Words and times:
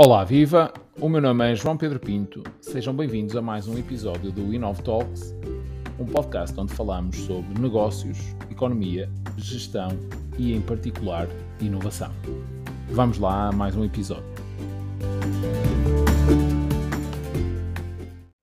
Olá, 0.00 0.22
viva! 0.22 0.72
O 1.00 1.08
meu 1.08 1.20
nome 1.20 1.50
é 1.50 1.56
João 1.56 1.76
Pedro 1.76 1.98
Pinto. 1.98 2.44
Sejam 2.60 2.94
bem-vindos 2.94 3.34
a 3.34 3.42
mais 3.42 3.66
um 3.66 3.76
episódio 3.76 4.30
do 4.30 4.54
Inov 4.54 4.80
Talks, 4.84 5.34
um 5.98 6.06
podcast 6.06 6.54
onde 6.56 6.72
falamos 6.72 7.16
sobre 7.16 7.60
negócios, 7.60 8.16
economia, 8.48 9.10
gestão 9.36 9.88
e, 10.38 10.54
em 10.54 10.60
particular, 10.60 11.26
inovação. 11.60 12.12
Vamos 12.90 13.18
lá 13.18 13.48
a 13.48 13.52
mais 13.52 13.74
um 13.74 13.84
episódio. 13.84 14.22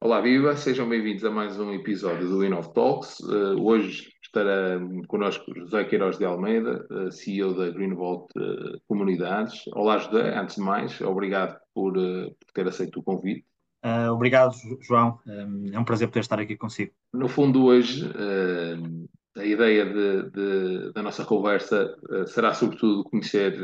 Olá, 0.02 0.20
viva! 0.20 0.58
Sejam 0.58 0.90
bem-vindos 0.90 1.24
a 1.24 1.32
mais 1.32 1.58
um 1.58 1.72
episódio 1.72 2.28
do 2.28 2.44
Inov 2.44 2.74
Talks. 2.74 3.22
Uh, 3.22 3.64
hoje 3.66 4.10
estará 4.36 4.78
connosco 5.08 5.54
José 5.56 5.86
Queiroz 5.86 6.18
de 6.18 6.26
Almeida, 6.26 6.86
eh, 6.92 7.12
CEO 7.12 7.54
da 7.54 7.70
Greenvolt 7.70 8.30
eh, 8.36 8.78
Comunidades. 8.86 9.64
Olá, 9.74 9.98
José. 9.98 10.38
Antes 10.38 10.58
de 10.58 10.62
mais, 10.62 11.00
obrigado 11.00 11.58
por, 11.74 11.98
eh, 11.98 12.28
por 12.28 12.54
ter 12.54 12.68
aceito 12.68 13.00
o 13.00 13.04
convite. 13.04 13.46
Uh, 13.86 14.12
obrigado, 14.12 14.54
João. 14.82 15.20
Um, 15.26 15.68
é 15.72 15.80
um 15.80 15.86
prazer 15.86 16.10
poder 16.10 16.22
estar 16.22 16.40
aqui 16.40 16.58
consigo. 16.58 16.92
No 17.14 17.30
fundo, 17.30 17.64
hoje, 17.66 18.06
uh, 18.06 19.08
a 19.40 19.46
ideia 19.46 19.86
de, 19.86 20.30
de, 20.32 20.92
da 20.92 21.02
nossa 21.02 21.24
conversa 21.24 21.96
uh, 22.10 22.28
será, 22.28 22.54
sobretudo, 22.54 23.04
conhecer 23.06 23.56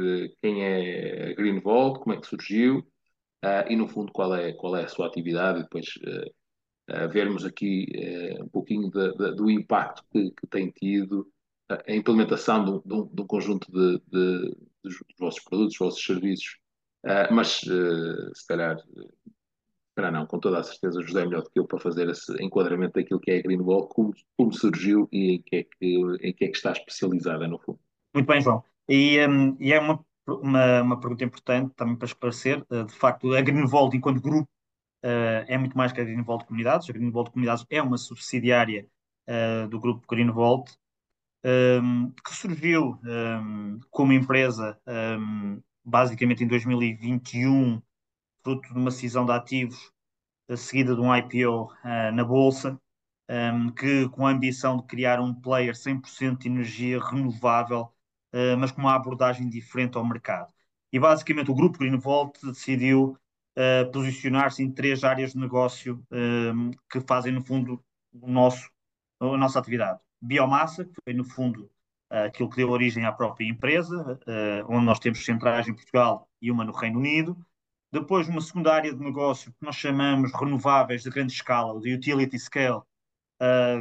quem 0.41 0.63
é 0.63 1.31
a 1.31 1.35
Greenvolt, 1.35 1.99
como 1.99 2.15
é 2.15 2.21
que 2.21 2.27
surgiu 2.27 2.85
e, 3.67 3.75
no 3.75 3.87
fundo, 3.87 4.11
qual 4.11 4.35
é, 4.35 4.53
qual 4.53 4.75
é 4.75 4.83
a 4.83 4.87
sua 4.87 5.07
atividade 5.07 5.59
e 5.59 5.63
depois 5.63 5.87
vermos 7.11 7.45
aqui 7.45 7.87
uh, 8.39 8.43
um 8.43 8.49
pouquinho 8.49 8.89
de, 8.89 9.13
de, 9.15 9.35
do 9.35 9.49
impacto 9.49 10.03
que, 10.11 10.31
que, 10.31 10.47
tem 10.47 10.69
tido 10.69 11.27
a 11.69 11.93
implementação 11.93 12.63
de 12.63 12.93
um, 12.93 13.05
de 13.05 13.21
um 13.21 13.27
conjunto 13.27 13.71
de, 13.71 14.01
de, 14.07 14.57
dos 14.83 14.97
vossos 15.19 15.43
produtos, 15.43 15.73
dos 15.73 15.79
vossos 15.79 16.05
serviços. 16.05 16.57
Uh, 17.03 17.33
mas, 17.33 17.61
se 17.61 18.47
calhar, 18.47 18.77
não, 20.11 20.25
com 20.25 20.39
toda 20.39 20.59
a 20.59 20.63
certeza, 20.63 21.01
José 21.01 21.21
é 21.21 21.25
melhor 21.25 21.43
do 21.43 21.49
que 21.49 21.59
eu 21.59 21.67
para 21.67 21.79
fazer 21.79 22.09
esse 22.09 22.31
enquadramento 22.41 22.93
daquilo 22.93 23.19
que 23.19 23.31
é 23.31 23.37
a 23.37 23.41
Greenwall, 23.41 23.87
como, 23.87 24.13
como 24.37 24.53
surgiu 24.53 25.07
e 25.11 25.35
em 25.35 25.41
que, 25.41 25.55
é 25.57 25.63
que, 25.63 25.95
em 26.21 26.33
que 26.33 26.45
é 26.45 26.47
que 26.47 26.57
está 26.57 26.71
especializada, 26.71 27.47
no 27.47 27.59
fundo. 27.59 27.79
Muito 28.13 28.27
bem, 28.27 28.41
João. 28.41 28.63
E, 28.89 29.19
um, 29.27 29.55
e 29.59 29.71
é 29.73 29.79
uma, 29.79 30.03
uma, 30.27 30.81
uma, 30.81 30.99
pergunta 30.99 31.23
importante 31.23 31.73
também 31.75 31.95
para 31.95 32.07
esclarecer. 32.07 32.65
De 32.69 32.93
facto, 32.93 33.33
a 33.33 33.41
Greenvolt, 33.41 33.93
enquanto 33.93 34.21
grupo, 34.21 34.49
uh, 35.03 35.45
é 35.47 35.57
muito 35.57 35.77
mais 35.77 35.91
que 35.91 36.01
a 36.01 36.03
Greenvolt 36.03 36.45
Comunidades. 36.45 36.89
A 36.89 36.93
Greenvolt 36.93 37.31
Comunidades 37.31 37.65
é 37.69 37.81
uma 37.81 37.97
subsidiária 37.97 38.87
uh, 39.27 39.67
do 39.67 39.79
grupo 39.79 40.05
Greenvolt, 40.07 40.69
um, 41.43 41.49
ehm, 41.49 42.11
que 42.23 42.35
surgiu 42.35 42.99
um, 43.03 43.09
ehm, 43.09 43.79
como 43.89 44.13
empresa 44.13 44.79
um, 44.87 44.91
ehm, 44.91 45.63
basicamente 45.83 46.43
em 46.43 46.47
2021, 46.47 47.81
fruto 48.43 48.73
de 48.73 48.79
uma 48.79 48.91
cisão 48.91 49.25
de 49.25 49.31
ativos 49.31 49.91
uh, 50.49 50.57
seguida 50.57 50.95
de 50.95 51.01
um 51.01 51.15
IPO 51.15 51.71
na 52.13 52.23
Bolsa, 52.23 52.79
que 53.77 54.09
com 54.09 54.27
a 54.27 54.31
ambição 54.31 54.77
de 54.77 54.83
criar 54.83 55.19
um 55.21 55.33
player 55.33 55.73
100% 55.73 56.39
de 56.39 56.49
energia 56.49 56.99
renovável, 57.01 57.89
mas 58.59 58.71
com 58.73 58.81
uma 58.81 58.93
abordagem 58.93 59.47
diferente 59.49 59.97
ao 59.97 60.05
mercado. 60.05 60.53
E 60.91 60.99
basicamente 60.99 61.49
o 61.49 61.55
grupo 61.55 61.79
Greenvolt 61.79 62.37
decidiu 62.43 63.17
uh, 63.57 63.91
posicionar-se 63.91 64.63
em 64.63 64.71
três 64.71 65.03
áreas 65.03 65.33
de 65.33 65.39
negócio 65.39 66.03
uh, 66.11 66.71
que 66.89 66.99
fazem, 67.01 67.31
no 67.31 67.43
fundo, 67.43 67.83
o 68.13 68.27
nosso, 68.29 68.69
a 69.19 69.37
nossa 69.37 69.59
atividade. 69.59 69.99
Biomassa, 70.21 70.85
que 70.85 70.93
foi, 71.03 71.13
no 71.13 71.23
fundo, 71.23 71.63
uh, 72.11 72.25
aquilo 72.27 72.49
que 72.49 72.57
deu 72.57 72.69
origem 72.69 73.05
à 73.05 73.11
própria 73.11 73.47
empresa, 73.47 74.19
onde 74.67 74.85
nós 74.85 74.99
temos 74.99 75.23
centrais 75.23 75.67
em 75.67 75.73
Portugal 75.73 76.29
e 76.41 76.51
uma 76.51 76.63
no 76.63 76.71
Reino 76.71 76.99
Unido. 76.99 77.37
Depois, 77.91 78.27
uma 78.27 78.41
segunda 78.41 78.73
área 78.73 78.93
de 78.93 79.03
negócio 79.03 79.51
que 79.51 79.65
nós 79.65 79.75
chamamos 79.75 80.31
renováveis 80.33 81.03
de 81.03 81.09
grande 81.09 81.33
escala, 81.33 81.79
de 81.79 81.93
utility 81.93 82.39
scale. 82.39 82.81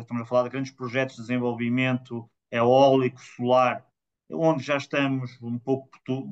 estamos 0.00 0.22
a 0.22 0.26
falar 0.26 0.44
de 0.44 0.50
grandes 0.50 0.72
projetos 0.72 1.14
de 1.14 1.22
desenvolvimento 1.22 2.28
eólico, 2.50 3.20
solar, 3.20 3.86
onde 4.32 4.64
já 4.64 4.76
estamos 4.76 5.40
um 5.40 5.58
pouco 5.58 5.88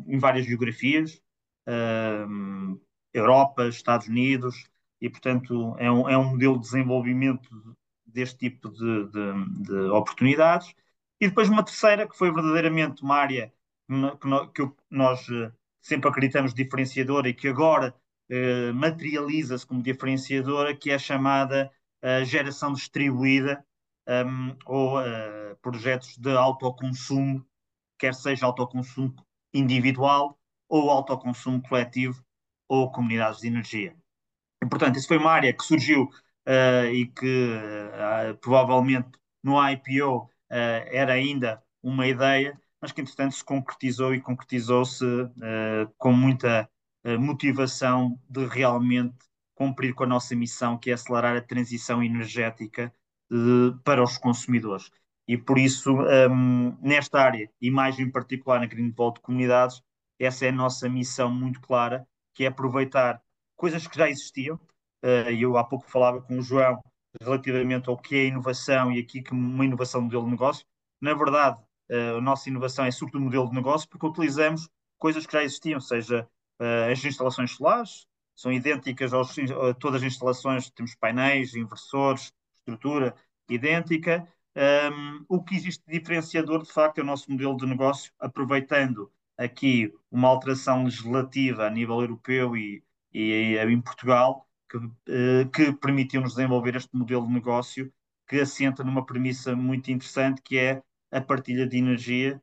em 0.08 0.18
várias 0.18 0.46
geografias, 0.46 1.22
Europa, 3.18 3.68
Estados 3.68 4.08
Unidos, 4.08 4.64
e, 5.00 5.08
portanto, 5.08 5.76
é 5.78 5.90
um, 5.90 6.08
é 6.08 6.18
um 6.18 6.30
modelo 6.30 6.56
de 6.56 6.62
desenvolvimento 6.62 7.48
deste 8.06 8.38
tipo 8.38 8.68
de, 8.70 9.06
de, 9.10 9.62
de 9.64 9.76
oportunidades. 9.90 10.74
E 11.20 11.28
depois 11.28 11.48
uma 11.48 11.64
terceira, 11.64 12.08
que 12.08 12.16
foi 12.16 12.32
verdadeiramente 12.32 13.02
uma 13.02 13.16
área 13.16 13.52
que, 14.52 14.66
que 14.66 14.72
nós 14.90 15.28
eh, 15.30 15.52
sempre 15.80 16.08
acreditamos 16.08 16.54
diferenciadora 16.54 17.28
e 17.28 17.34
que 17.34 17.48
agora 17.48 17.94
eh, 18.28 18.72
materializa-se 18.72 19.66
como 19.66 19.82
diferenciadora, 19.82 20.76
que 20.76 20.90
é 20.90 20.94
a 20.94 20.98
chamada 20.98 21.70
uh, 22.02 22.24
geração 22.24 22.72
distribuída 22.72 23.64
um, 24.06 24.56
ou 24.66 25.00
uh, 25.00 25.56
projetos 25.62 26.16
de 26.18 26.30
autoconsumo, 26.36 27.44
quer 27.98 28.14
seja 28.14 28.46
autoconsumo 28.46 29.14
individual 29.52 30.38
ou 30.68 30.90
autoconsumo 30.90 31.62
coletivo, 31.62 32.22
ou 32.68 32.92
comunidades 32.92 33.40
de 33.40 33.48
energia. 33.48 33.96
E, 34.62 34.66
portanto, 34.68 34.96
isso 34.96 35.08
foi 35.08 35.18
uma 35.18 35.30
área 35.30 35.52
que 35.52 35.64
surgiu 35.64 36.04
uh, 36.48 36.86
e 36.92 37.06
que 37.06 37.52
uh, 37.54 38.36
provavelmente 38.38 39.08
no 39.42 39.56
IPO 39.70 40.24
uh, 40.24 40.28
era 40.50 41.14
ainda 41.14 41.62
uma 41.82 42.06
ideia, 42.06 42.60
mas 42.80 42.92
que 42.92 43.00
entretanto 43.00 43.34
se 43.34 43.44
concretizou 43.44 44.14
e 44.14 44.20
concretizou-se 44.20 45.04
com 45.96 46.12
muita 46.12 46.68
motivação 47.18 48.20
de 48.28 48.46
realmente 48.46 49.16
cumprir 49.54 49.94
com 49.94 50.04
a 50.04 50.06
nossa 50.06 50.36
missão, 50.36 50.78
que 50.78 50.90
é 50.90 50.94
acelerar 50.94 51.36
a 51.36 51.40
transição 51.40 52.02
energética 52.02 52.92
para 53.84 54.02
os 54.02 54.16
consumidores. 54.18 54.90
E 55.26 55.36
por 55.36 55.58
isso, 55.58 55.92
um, 56.30 56.76
nesta 56.80 57.20
área, 57.20 57.50
e 57.60 57.70
mais 57.70 57.98
em 57.98 58.10
particular 58.10 58.60
na 58.60 58.66
Greenvolt 58.66 59.18
Comunidades, 59.20 59.82
essa 60.18 60.46
é 60.46 60.48
a 60.50 60.52
nossa 60.52 60.88
missão 60.88 61.30
muito 61.32 61.60
clara 61.60 62.06
que 62.38 62.44
é 62.44 62.46
aproveitar 62.46 63.20
coisas 63.56 63.84
que 63.88 63.98
já 63.98 64.08
existiam. 64.08 64.54
Uh, 65.04 65.28
eu 65.36 65.58
há 65.58 65.64
pouco 65.64 65.90
falava 65.90 66.22
com 66.22 66.38
o 66.38 66.42
João 66.42 66.80
relativamente 67.20 67.88
ao 67.88 67.98
que 67.98 68.14
é 68.14 68.26
inovação 68.26 68.92
e 68.92 69.00
aqui 69.00 69.20
que 69.20 69.32
uma 69.32 69.64
inovação 69.64 70.00
de 70.00 70.04
modelo 70.04 70.24
de 70.26 70.30
negócio. 70.30 70.64
Na 71.00 71.14
verdade, 71.14 71.60
uh, 71.90 72.18
a 72.18 72.20
nossa 72.20 72.48
inovação 72.48 72.84
é 72.84 72.92
sobretudo 72.92 73.24
modelo 73.24 73.48
de 73.48 73.56
negócio 73.56 73.88
porque 73.88 74.06
utilizamos 74.06 74.68
coisas 74.98 75.26
que 75.26 75.32
já 75.32 75.42
existiam, 75.42 75.80
seja 75.80 76.28
uh, 76.60 76.92
as 76.92 77.04
instalações 77.04 77.50
solares, 77.56 78.06
são 78.36 78.52
idênticas 78.52 79.12
aos, 79.12 79.36
a 79.36 79.74
todas 79.74 80.00
as 80.00 80.06
instalações, 80.06 80.70
temos 80.70 80.94
painéis, 80.94 81.56
inversores, 81.56 82.32
estrutura 82.56 83.16
idêntica. 83.50 84.28
Um, 84.56 85.24
o 85.28 85.42
que 85.42 85.56
existe 85.56 85.82
de 85.84 85.98
diferenciador, 85.98 86.62
de 86.62 86.72
facto, 86.72 86.98
é 86.98 87.02
o 87.02 87.04
nosso 87.04 87.28
modelo 87.32 87.56
de 87.56 87.66
negócio, 87.66 88.12
aproveitando 88.16 89.10
aqui 89.38 89.94
uma 90.10 90.28
alteração 90.28 90.84
legislativa 90.84 91.66
a 91.66 91.70
nível 91.70 92.00
europeu 92.00 92.56
e, 92.56 92.82
e 93.14 93.56
em 93.56 93.80
Portugal 93.80 94.48
que, 94.68 94.78
eh, 95.08 95.44
que 95.52 95.72
permitiu-nos 95.72 96.34
desenvolver 96.34 96.76
este 96.76 96.94
modelo 96.94 97.26
de 97.26 97.32
negócio 97.32 97.92
que 98.28 98.40
assenta 98.40 98.84
numa 98.84 99.06
premissa 99.06 99.56
muito 99.56 99.90
interessante 99.90 100.42
que 100.42 100.58
é 100.58 100.82
a 101.10 101.20
partilha 101.20 101.66
de 101.66 101.78
energia, 101.78 102.42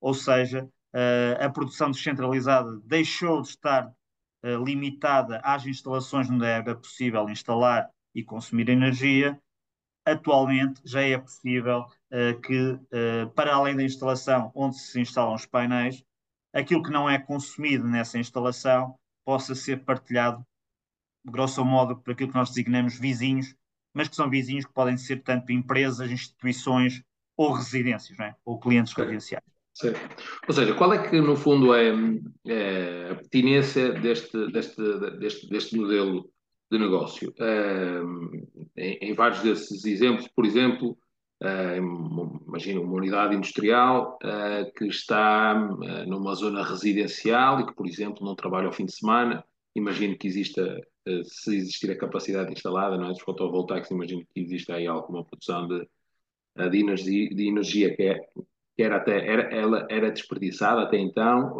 ou 0.00 0.14
seja, 0.14 0.68
eh, 0.92 1.38
a 1.40 1.50
produção 1.50 1.90
descentralizada 1.90 2.78
deixou 2.84 3.42
de 3.42 3.48
estar 3.48 3.92
eh, 4.42 4.56
limitada 4.56 5.40
às 5.42 5.66
instalações 5.66 6.30
onde 6.30 6.44
era 6.44 6.76
possível 6.76 7.28
instalar 7.28 7.90
e 8.14 8.22
consumir 8.22 8.68
energia. 8.68 9.40
Atualmente 10.06 10.80
já 10.84 11.00
é 11.02 11.16
possível 11.16 11.86
que, 12.42 12.78
para 13.34 13.54
além 13.54 13.74
da 13.74 13.82
instalação 13.82 14.52
onde 14.54 14.76
se 14.76 15.00
instalam 15.00 15.34
os 15.34 15.46
painéis, 15.46 16.04
aquilo 16.54 16.82
que 16.82 16.90
não 16.90 17.10
é 17.10 17.18
consumido 17.18 17.86
nessa 17.86 18.18
instalação 18.18 18.94
possa 19.24 19.54
ser 19.54 19.84
partilhado, 19.84 20.46
grosso 21.24 21.64
modo, 21.64 21.96
por 21.96 22.12
aquilo 22.12 22.30
que 22.30 22.36
nós 22.36 22.50
designamos 22.50 22.98
vizinhos, 22.98 23.54
mas 23.92 24.08
que 24.08 24.16
são 24.16 24.30
vizinhos 24.30 24.64
que 24.64 24.72
podem 24.72 24.96
ser 24.96 25.22
tanto 25.22 25.50
empresas, 25.52 26.10
instituições 26.10 27.02
ou 27.36 27.52
residências, 27.52 28.18
é? 28.20 28.34
ou 28.44 28.60
clientes 28.60 28.92
residenciais. 28.92 29.44
Sim. 29.74 29.92
Ou 30.46 30.54
seja, 30.54 30.74
qual 30.74 30.92
é 30.92 31.08
que, 31.08 31.20
no 31.20 31.34
fundo, 31.34 31.74
é, 31.74 31.92
é 32.46 33.10
a 33.10 33.14
pertinência 33.16 33.92
deste, 33.92 34.52
deste, 34.52 34.80
deste, 35.18 35.48
deste 35.48 35.76
modelo 35.76 36.30
de 36.70 36.78
negócio? 36.78 37.34
É, 37.40 38.00
em, 38.76 39.10
em, 39.10 39.14
vários 39.14 39.42
desses 39.42 39.84
exemplos, 39.84 40.28
por 40.28 40.46
exemplo, 40.46 40.96
imagina 42.46 42.80
uma 42.80 42.94
unidade 42.94 43.34
industrial 43.34 44.18
uh, 44.22 44.72
que 44.76 44.86
está 44.86 45.54
uh, 45.54 46.08
numa 46.08 46.34
zona 46.34 46.64
residencial 46.64 47.60
e 47.60 47.66
que, 47.66 47.74
por 47.74 47.86
exemplo, 47.86 48.24
não 48.24 48.34
trabalha 48.34 48.66
ao 48.66 48.72
fim 48.72 48.86
de 48.86 48.92
semana. 48.92 49.44
Imagino 49.74 50.16
que 50.16 50.28
exista, 50.28 50.80
se 51.24 51.56
existir 51.56 51.90
a 51.90 51.98
capacidade 51.98 52.52
instalada, 52.52 52.96
não 52.96 53.06
é, 53.06 53.12
dos 53.12 53.22
fotovoltaicos, 53.22 53.90
imagino 53.90 54.24
que 54.32 54.40
exista 54.40 54.74
aí 54.74 54.86
alguma 54.86 55.24
produção 55.24 55.66
de, 55.66 55.88
de, 56.70 56.78
energia, 56.78 57.28
de 57.28 57.48
energia 57.48 57.96
que 57.96 58.02
é 58.04 58.20
que 58.76 58.82
era 58.82 58.96
até 58.96 59.26
era, 59.26 59.42
ela 59.54 59.86
era 59.88 60.10
desperdiçada 60.10 60.82
até 60.82 60.98
então 60.98 61.56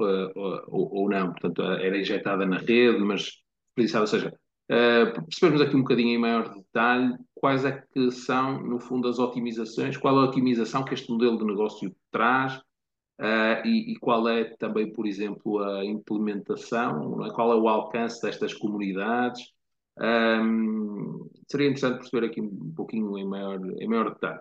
ou, 0.66 1.02
ou, 1.02 1.08
não, 1.08 1.32
portanto 1.32 1.62
era 1.62 1.98
injetada 1.98 2.46
na 2.46 2.58
rede, 2.58 2.98
mas 2.98 3.40
desperdiçada, 3.76 4.02
ou 4.02 4.06
seja, 4.06 4.38
uh, 4.70 5.24
percebemos 5.24 5.60
aqui 5.60 5.76
um 5.76 5.82
bocadinho 5.82 6.10
em 6.10 6.18
maior 6.18 6.54
detalhe 6.54 7.16
quais 7.34 7.64
é 7.64 7.72
que 7.92 8.10
são, 8.10 8.62
no 8.62 8.78
fundo, 8.78 9.08
as 9.08 9.18
otimizações, 9.18 9.96
qual 9.96 10.18
é 10.18 10.20
a 10.22 10.28
otimização 10.28 10.84
que 10.84 10.94
este 10.94 11.10
modelo 11.10 11.38
de 11.38 11.44
negócio 11.44 11.94
traz 12.10 12.56
uh, 13.20 13.66
e, 13.66 13.92
e, 13.92 13.96
qual 13.96 14.28
é 14.28 14.44
também, 14.56 14.92
por 14.92 15.06
exemplo, 15.06 15.62
a 15.62 15.84
implementação, 15.84 17.24
é? 17.26 17.30
qual 17.32 17.52
é 17.52 17.56
o 17.56 17.68
alcance 17.68 18.22
destas 18.22 18.54
comunidades. 18.54 19.52
Um, 19.96 21.30
seria 21.48 21.68
interessante 21.68 21.98
perceber 21.98 22.26
aqui 22.26 22.40
um 22.40 22.72
pouquinho 22.74 23.16
em 23.16 23.24
maior, 23.24 23.60
em 23.78 23.86
maior 23.86 24.10
detalhe. 24.10 24.40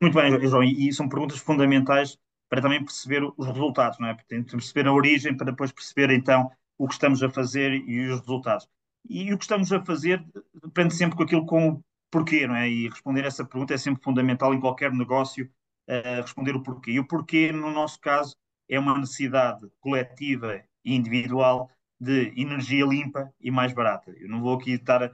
Muito 0.00 0.14
bem, 0.14 0.48
João, 0.48 0.62
e 0.62 0.92
são 0.92 1.08
perguntas 1.08 1.38
fundamentais 1.38 2.18
para 2.48 2.60
também 2.60 2.84
perceber 2.84 3.22
os 3.36 3.46
resultados, 3.46 3.98
não 3.98 4.08
é? 4.08 4.16
Temos 4.28 4.50
perceber 4.50 4.86
a 4.86 4.92
origem 4.92 5.36
para 5.36 5.50
depois 5.50 5.72
perceber 5.72 6.10
então 6.10 6.50
o 6.76 6.86
que 6.86 6.94
estamos 6.94 7.22
a 7.22 7.30
fazer 7.30 7.72
e 7.72 8.10
os 8.10 8.20
resultados. 8.20 8.68
E 9.08 9.32
o 9.32 9.38
que 9.38 9.44
estamos 9.44 9.72
a 9.72 9.84
fazer 9.84 10.24
depende 10.62 10.94
sempre 10.94 11.16
com 11.16 11.22
aquilo 11.22 11.46
com 11.46 11.68
o 11.70 11.84
porquê, 12.10 12.46
não 12.46 12.56
é? 12.56 12.68
E 12.68 12.88
responder 12.88 13.24
essa 13.24 13.44
pergunta 13.44 13.74
é 13.74 13.78
sempre 13.78 14.02
fundamental 14.02 14.54
em 14.54 14.60
qualquer 14.60 14.92
negócio, 14.92 15.50
uh, 15.88 16.22
responder 16.22 16.56
o 16.56 16.62
porquê. 16.62 16.92
E 16.92 17.00
o 17.00 17.06
porquê, 17.06 17.52
no 17.52 17.70
nosso 17.72 18.00
caso, 18.00 18.36
é 18.68 18.78
uma 18.78 18.98
necessidade 18.98 19.68
coletiva 19.80 20.62
e 20.84 20.94
individual 20.94 21.70
de 22.00 22.32
energia 22.36 22.84
limpa 22.84 23.32
e 23.40 23.50
mais 23.50 23.72
barata. 23.72 24.10
Eu 24.12 24.28
não 24.28 24.40
vou 24.40 24.56
aqui 24.56 24.72
estar 24.72 25.02
a, 25.04 25.10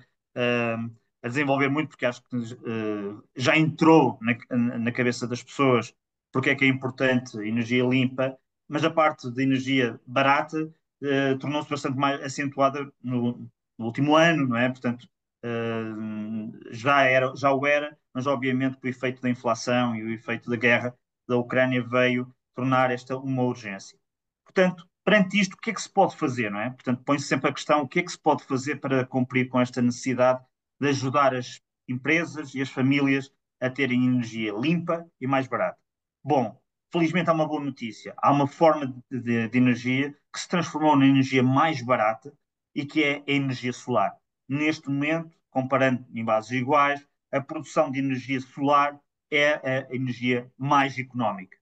a 1.22 1.28
desenvolver 1.28 1.68
muito, 1.68 1.90
porque 1.90 2.06
acho 2.06 2.22
que 2.22 2.36
uh, 2.36 3.22
já 3.36 3.56
entrou 3.56 4.18
na, 4.20 4.78
na, 4.78 4.92
cabeça 4.92 5.26
das 5.26 5.42
pessoas 5.42 5.94
porque 6.32 6.50
é 6.50 6.54
que 6.54 6.64
é 6.64 6.68
importante 6.68 7.36
energia 7.38 7.84
limpa, 7.84 8.36
mas 8.68 8.84
a 8.84 8.90
parte 8.90 9.30
de 9.30 9.42
energia 9.42 10.00
barata 10.06 10.62
uh, 10.64 11.38
tornou-se 11.38 11.68
bastante 11.68 11.96
mais 11.98 12.20
acentuada 12.22 12.90
no, 13.02 13.50
no, 13.80 13.86
último 13.86 14.14
ano, 14.14 14.46
não 14.46 14.56
é? 14.56 14.68
Portanto, 14.68 15.08
uh, 15.44 16.52
já, 16.70 17.02
era, 17.02 17.34
já 17.34 17.52
o 17.52 17.66
era, 17.66 17.96
mas 18.14 18.26
obviamente 18.26 18.76
que 18.76 18.86
o 18.86 18.90
efeito 18.90 19.22
da 19.22 19.30
inflação 19.30 19.96
e 19.96 20.02
o 20.02 20.12
efeito 20.12 20.50
da 20.50 20.56
guerra 20.56 20.94
da 21.26 21.36
Ucrânia 21.36 21.82
veio 21.82 22.32
tornar 22.54 22.90
esta 22.90 23.16
uma 23.16 23.42
urgência. 23.42 23.98
Portanto, 24.44 24.86
perante 25.04 25.40
isto, 25.40 25.54
o 25.54 25.56
que 25.56 25.70
é 25.70 25.74
que 25.74 25.80
se 25.80 25.90
pode 25.90 26.16
fazer, 26.16 26.50
não 26.50 26.60
é? 26.60 26.70
Portanto, 26.70 27.02
põe-se 27.04 27.26
sempre 27.26 27.48
a 27.48 27.52
questão, 27.52 27.82
o 27.82 27.88
que 27.88 28.00
é 28.00 28.02
que 28.02 28.12
se 28.12 28.18
pode 28.18 28.44
fazer 28.44 28.76
para 28.76 29.06
cumprir 29.06 29.48
com 29.48 29.60
esta 29.60 29.80
necessidade 29.80 30.44
de 30.80 30.88
ajudar 30.88 31.34
as 31.34 31.60
empresas 31.88 32.54
e 32.54 32.60
as 32.60 32.68
famílias 32.68 33.32
a 33.60 33.70
terem 33.70 34.06
energia 34.06 34.52
limpa 34.52 35.06
e 35.20 35.26
mais 35.26 35.46
barata. 35.46 35.78
Bom, 36.22 36.60
felizmente 36.92 37.30
há 37.30 37.32
uma 37.32 37.46
boa 37.46 37.62
notícia. 37.62 38.14
Há 38.18 38.30
uma 38.32 38.46
forma 38.46 38.86
de, 39.10 39.20
de, 39.20 39.48
de 39.48 39.58
energia 39.58 40.14
que 40.32 40.40
se 40.40 40.48
transformou 40.48 40.96
na 40.96 41.06
energia 41.06 41.42
mais 41.42 41.82
barata 41.82 42.32
e 42.74 42.84
que 42.84 43.02
é 43.02 43.24
a 43.26 43.32
energia 43.32 43.72
solar. 43.72 44.16
Neste 44.48 44.88
momento, 44.88 45.36
comparando 45.50 46.04
em 46.14 46.24
bases 46.24 46.52
iguais, 46.52 47.06
a 47.32 47.40
produção 47.40 47.90
de 47.90 47.98
energia 47.98 48.40
solar 48.40 49.00
é 49.30 49.54
a 49.54 49.94
energia 49.94 50.50
mais 50.58 50.98
económica. 50.98 51.56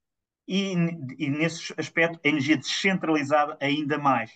E, 0.47 0.73
e, 1.19 1.29
nesse 1.29 1.75
aspecto, 1.77 2.19
a 2.25 2.29
energia 2.29 2.57
descentralizada 2.57 3.59
ainda 3.61 3.99
mais. 3.99 4.33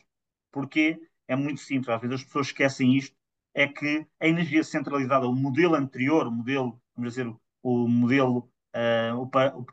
Porque 0.50 1.00
é 1.26 1.34
muito 1.34 1.60
simples, 1.60 1.88
às 1.88 2.00
vezes 2.00 2.16
as 2.16 2.24
pessoas 2.24 2.48
esquecem 2.48 2.96
isto, 2.96 3.16
é 3.54 3.66
que 3.66 4.06
a 4.20 4.28
energia 4.28 4.62
centralizada, 4.62 5.26
o 5.26 5.34
modelo 5.34 5.74
anterior, 5.74 6.26
o 6.26 6.30
modelo, 6.30 6.80
vamos 6.94 7.14
dizer, 7.14 7.34
o 7.62 7.88
modelo, 7.88 8.50
uh, 8.74 9.16
o, 9.16 9.60
o, 9.60 9.66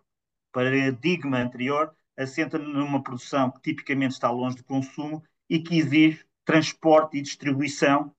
paradigma 0.51 1.37
anterior, 1.37 1.93
assenta 2.17 2.57
numa 2.57 3.03
produção 3.03 3.51
que 3.51 3.61
tipicamente 3.61 4.13
está 4.13 4.29
longe 4.29 4.57
do 4.57 4.63
consumo 4.63 5.23
e 5.49 5.59
que 5.59 5.77
exige 5.77 6.25
transporte 6.49 7.15
e 7.15 7.21
distribuição 7.21 8.11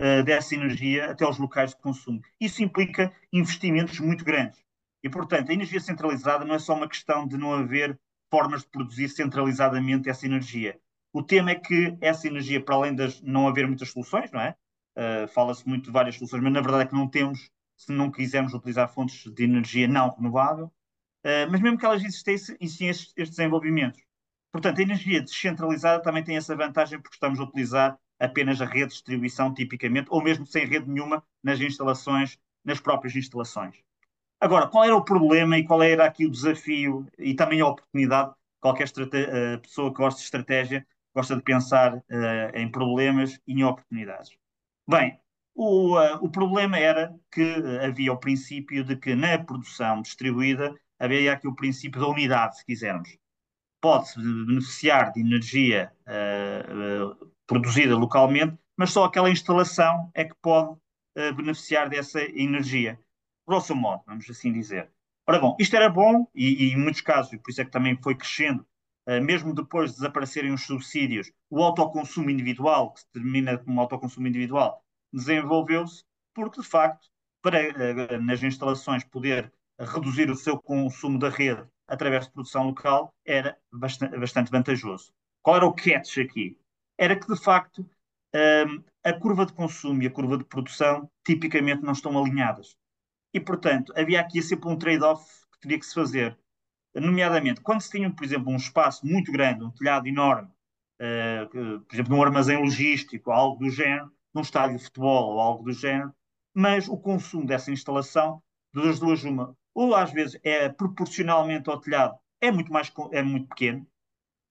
uh, 0.00 0.24
dessa 0.24 0.56
energia 0.56 1.08
até 1.08 1.24
aos 1.24 1.38
locais 1.38 1.70
de 1.70 1.76
consumo. 1.76 2.20
Isso 2.40 2.60
implica 2.60 3.12
investimentos 3.32 4.00
muito 4.00 4.24
grandes. 4.24 4.58
E, 5.04 5.08
portanto, 5.08 5.50
a 5.50 5.54
energia 5.54 5.78
centralizada 5.78 6.44
não 6.44 6.56
é 6.56 6.58
só 6.58 6.74
uma 6.74 6.88
questão 6.88 7.28
de 7.28 7.36
não 7.36 7.52
haver 7.52 7.96
formas 8.28 8.62
de 8.62 8.70
produzir 8.70 9.08
centralizadamente 9.08 10.08
essa 10.08 10.26
energia. 10.26 10.76
O 11.12 11.22
tema 11.22 11.52
é 11.52 11.54
que 11.54 11.96
essa 12.00 12.26
energia, 12.26 12.60
para 12.60 12.74
além 12.74 12.92
de 12.92 13.22
não 13.22 13.46
haver 13.46 13.68
muitas 13.68 13.92
soluções, 13.92 14.32
não 14.32 14.40
é? 14.40 14.56
Uh, 14.98 15.28
Fala-se 15.28 15.66
muito 15.68 15.84
de 15.84 15.92
várias 15.92 16.16
soluções, 16.16 16.42
mas 16.42 16.52
na 16.52 16.60
verdade 16.60 16.82
é 16.82 16.86
que 16.86 16.94
não 16.94 17.06
temos, 17.06 17.52
se 17.76 17.92
não 17.92 18.10
quisermos 18.10 18.52
utilizar 18.52 18.92
fontes 18.92 19.32
de 19.32 19.44
energia 19.44 19.86
não 19.86 20.10
renovável, 20.10 20.66
uh, 21.24 21.46
mas 21.52 21.60
mesmo 21.60 21.78
que 21.78 21.86
elas 21.86 22.02
existissem, 22.02 22.56
estes 22.60 23.30
desenvolvimentos. 23.30 24.02
Portanto, 24.56 24.78
a 24.78 24.82
energia 24.82 25.20
descentralizada 25.20 26.02
também 26.02 26.24
tem 26.24 26.34
essa 26.34 26.56
vantagem 26.56 26.98
porque 26.98 27.14
estamos 27.14 27.38
a 27.38 27.42
utilizar 27.42 27.98
apenas 28.18 28.58
a 28.62 28.64
rede 28.64 28.86
de 28.86 28.92
distribuição, 28.94 29.52
tipicamente, 29.52 30.06
ou 30.08 30.22
mesmo 30.22 30.46
sem 30.46 30.64
rede 30.64 30.88
nenhuma 30.88 31.22
nas 31.44 31.60
instalações, 31.60 32.38
nas 32.64 32.80
próprias 32.80 33.14
instalações. 33.14 33.76
Agora, 34.40 34.66
qual 34.66 34.84
era 34.84 34.96
o 34.96 35.04
problema 35.04 35.58
e 35.58 35.64
qual 35.66 35.82
era 35.82 36.06
aqui 36.06 36.24
o 36.24 36.30
desafio 36.30 37.06
e 37.18 37.34
também 37.34 37.60
a 37.60 37.66
oportunidade? 37.66 38.32
Qualquer 38.58 38.88
uh, 38.88 39.60
pessoa 39.60 39.90
que 39.90 39.98
gosta 39.98 40.20
de 40.20 40.24
estratégia 40.24 40.86
gosta 41.14 41.36
de 41.36 41.42
pensar 41.42 41.94
uh, 41.94 42.02
em 42.54 42.70
problemas 42.70 43.38
e 43.46 43.60
em 43.60 43.62
oportunidades. 43.62 44.30
Bem, 44.88 45.20
o, 45.54 45.98
uh, 45.98 46.16
o 46.22 46.30
problema 46.30 46.78
era 46.78 47.14
que 47.30 47.56
havia 47.84 48.10
o 48.10 48.16
princípio 48.16 48.82
de 48.82 48.96
que 48.96 49.14
na 49.14 49.38
produção 49.38 50.00
distribuída 50.00 50.74
havia 50.98 51.34
aqui 51.34 51.46
o 51.46 51.54
princípio 51.54 52.00
da 52.00 52.08
unidade, 52.08 52.56
se 52.56 52.64
quisermos. 52.64 53.18
Pode-se 53.86 54.18
beneficiar 54.18 55.12
de 55.12 55.20
energia 55.20 55.92
uh, 56.08 57.30
produzida 57.46 57.96
localmente, 57.96 58.58
mas 58.76 58.90
só 58.90 59.04
aquela 59.04 59.30
instalação 59.30 60.10
é 60.12 60.24
que 60.24 60.34
pode 60.42 60.76
beneficiar 61.36 61.88
dessa 61.88 62.20
energia. 62.20 62.98
Grosso 63.46 63.76
modo, 63.76 64.02
vamos 64.04 64.28
assim 64.28 64.52
dizer. 64.52 64.90
Ora 65.24 65.38
bom, 65.38 65.56
isto 65.60 65.76
era 65.76 65.88
bom 65.88 66.26
e, 66.34 66.64
e 66.64 66.72
em 66.72 66.76
muitos 66.76 67.00
casos, 67.00 67.30
por 67.38 67.48
isso 67.50 67.60
é 67.60 67.64
que 67.64 67.70
também 67.70 67.96
foi 68.02 68.16
crescendo 68.16 68.66
mesmo 69.22 69.54
depois 69.54 69.90
de 69.90 69.98
desaparecerem 69.98 70.52
os 70.52 70.66
subsídios, 70.66 71.30
o 71.48 71.62
autoconsumo 71.62 72.28
individual, 72.28 72.92
que 72.92 73.00
se 73.00 73.06
determina 73.14 73.56
como 73.56 73.80
autoconsumo 73.80 74.26
individual, 74.26 74.84
desenvolveu-se 75.12 76.02
porque, 76.34 76.60
de 76.60 76.66
facto, 76.66 77.08
para 77.40 77.60
eh, 77.60 78.18
nas 78.18 78.42
instalações 78.42 79.04
poder 79.04 79.52
reduzir 79.78 80.28
o 80.28 80.36
seu 80.36 80.58
consumo 80.58 81.20
da 81.20 81.28
rede 81.28 81.64
através 81.88 82.26
de 82.26 82.32
produção 82.32 82.66
local 82.66 83.14
era 83.24 83.56
bastante, 83.72 84.18
bastante 84.18 84.50
vantajoso. 84.50 85.12
Qual 85.42 85.56
era 85.56 85.66
o 85.66 85.72
catch 85.72 86.18
aqui? 86.18 86.58
Era 86.98 87.14
que, 87.16 87.26
de 87.26 87.40
facto, 87.40 87.88
a 89.04 89.12
curva 89.12 89.46
de 89.46 89.52
consumo 89.52 90.02
e 90.02 90.06
a 90.06 90.10
curva 90.10 90.36
de 90.36 90.44
produção 90.44 91.10
tipicamente 91.24 91.82
não 91.82 91.92
estão 91.92 92.18
alinhadas. 92.18 92.76
E, 93.32 93.40
portanto, 93.40 93.92
havia 93.96 94.20
aqui 94.20 94.42
sempre 94.42 94.68
um 94.68 94.76
trade-off 94.76 95.24
que 95.52 95.60
teria 95.60 95.78
que 95.78 95.86
se 95.86 95.94
fazer 95.94 96.38
nomeadamente 96.94 97.60
quando 97.60 97.82
se 97.82 97.90
tinha, 97.90 98.10
por 98.10 98.24
exemplo, 98.24 98.50
um 98.50 98.56
espaço 98.56 99.06
muito 99.06 99.30
grande, 99.30 99.64
um 99.64 99.70
telhado 99.70 100.06
enorme, 100.06 100.48
uh, 101.00 101.80
por 101.80 101.94
exemplo, 101.94 102.16
num 102.16 102.22
armazém 102.22 102.58
logístico, 102.58 103.30
algo 103.30 103.62
do 103.62 103.70
género, 103.70 104.10
num 104.34 104.40
estádio 104.40 104.78
de 104.78 104.84
futebol 104.84 105.34
ou 105.34 105.40
algo 105.40 105.64
do 105.64 105.72
género, 105.72 106.14
mas 106.54 106.88
o 106.88 106.96
consumo 106.96 107.46
dessa 107.46 107.70
instalação, 107.70 108.42
das 108.72 108.98
duas 108.98 109.24
uma, 109.24 109.56
ou 109.76 109.94
às 109.94 110.10
vezes 110.10 110.40
é 110.42 110.70
proporcionalmente 110.70 111.68
ao 111.68 111.78
telhado, 111.78 112.16
é 112.40 112.50
muito 112.50 112.72
mais 112.72 112.90
é 113.12 113.22
muito 113.22 113.48
pequeno, 113.48 113.86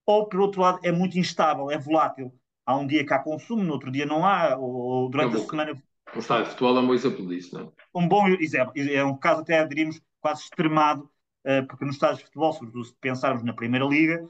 ou 0.05 0.29
por 0.29 0.39
outro 0.39 0.61
lado 0.61 0.79
é 0.83 0.91
muito 0.91 1.17
instável, 1.17 1.71
é 1.71 1.77
volátil. 1.79 2.31
Há 2.63 2.77
um 2.77 2.85
dia 2.85 3.05
que 3.05 3.13
há 3.13 3.19
consumo, 3.19 3.63
no 3.63 3.73
outro 3.73 3.91
dia 3.91 4.05
não 4.05 4.25
há, 4.25 4.55
ou 4.55 5.09
durante 5.09 5.35
é 5.35 5.39
a 5.39 5.43
semana. 5.43 5.83
O 6.15 6.19
estádio 6.19 6.45
de 6.45 6.49
futebol 6.51 6.77
é 6.77 6.79
um 6.79 6.87
bom 6.87 6.93
exemplo 6.93 7.27
disso, 7.27 7.55
não 7.55 7.65
é? 7.65 7.69
Um 7.93 8.07
bom 8.07 8.27
exemplo, 8.27 8.73
é 8.75 9.03
um 9.03 9.17
caso 9.17 9.41
até 9.41 9.65
diríamos 9.65 9.99
quase 10.21 10.43
extremado 10.43 11.09
eh, 11.43 11.61
porque 11.63 11.85
nos 11.85 11.95
estádios 11.95 12.19
de 12.19 12.25
futebol, 12.25 12.53
sobretudo 12.53 12.85
se 12.85 12.95
pensarmos 13.01 13.43
na 13.43 13.53
Primeira 13.53 13.85
Liga, 13.85 14.27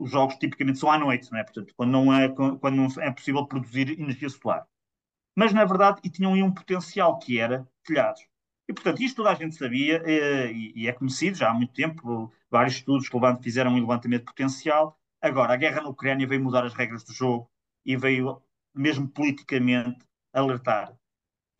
os 0.00 0.10
jogos 0.10 0.36
tipicamente 0.36 0.78
são 0.78 0.90
à 0.90 0.98
noite, 0.98 1.30
não 1.30 1.38
é? 1.38 1.44
Portanto, 1.44 1.72
quando 1.76 1.90
não 1.90 2.12
é, 2.12 2.28
quando 2.28 2.76
não 2.76 2.86
é 3.00 3.10
possível 3.10 3.46
produzir 3.46 4.00
energia 4.00 4.28
solar. 4.28 4.66
Mas, 5.36 5.52
na 5.52 5.64
verdade, 5.64 6.00
e 6.02 6.10
tinham 6.10 6.34
aí 6.34 6.42
um 6.42 6.52
potencial 6.52 7.18
que 7.18 7.38
era 7.38 7.68
telhados. 7.84 8.20
E, 8.68 8.72
portanto, 8.72 9.02
isto 9.02 9.16
toda 9.16 9.30
a 9.30 9.34
gente 9.34 9.56
sabia 9.56 10.02
eh, 10.04 10.52
e, 10.52 10.86
é 10.86 10.92
conhecido 10.92 11.38
já 11.38 11.50
há 11.50 11.54
muito 11.54 11.72
tempo. 11.72 12.30
Vários 12.50 12.74
estudos 12.74 13.08
fizeram 13.42 13.72
um 13.72 13.80
levantamento 13.80 14.26
potencial. 14.26 14.98
Agora, 15.22 15.54
a 15.54 15.56
guerra 15.56 15.80
na 15.80 15.88
Ucrânia 15.88 16.26
veio 16.26 16.42
mudar 16.42 16.64
as 16.64 16.74
regras 16.74 17.02
do 17.02 17.12
jogo 17.12 17.50
e 17.84 17.96
veio, 17.96 18.42
mesmo 18.74 19.08
politicamente, 19.08 20.04
alertar. 20.34 20.92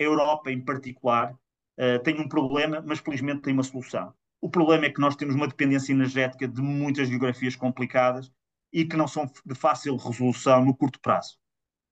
A 0.01 0.03
Europa, 0.03 0.53
em 0.53 0.61
particular, 0.61 1.33
uh, 1.33 1.99
tem 2.05 2.21
um 2.21 2.29
problema, 2.29 2.85
mas 2.87 3.01
felizmente 3.01 3.43
tem 3.43 3.55
uma 3.55 3.63
solução. 3.63 4.15
O 4.41 4.51
problema 4.51 4.85
é 4.85 4.91
que 4.91 5.01
nós 5.01 5.17
temos 5.17 5.35
uma 5.35 5.49
dependência 5.49 5.93
energética 5.93 6.47
de 6.47 6.61
muitas 6.61 7.09
geografias 7.09 7.57
complicadas 7.57 8.31
e 8.73 8.85
que 8.85 8.97
não 8.97 9.09
são 9.09 9.29
de 9.45 9.55
fácil 9.55 9.97
resolução 9.97 10.65
no 10.65 10.77
curto 10.77 11.01
prazo. 11.01 11.39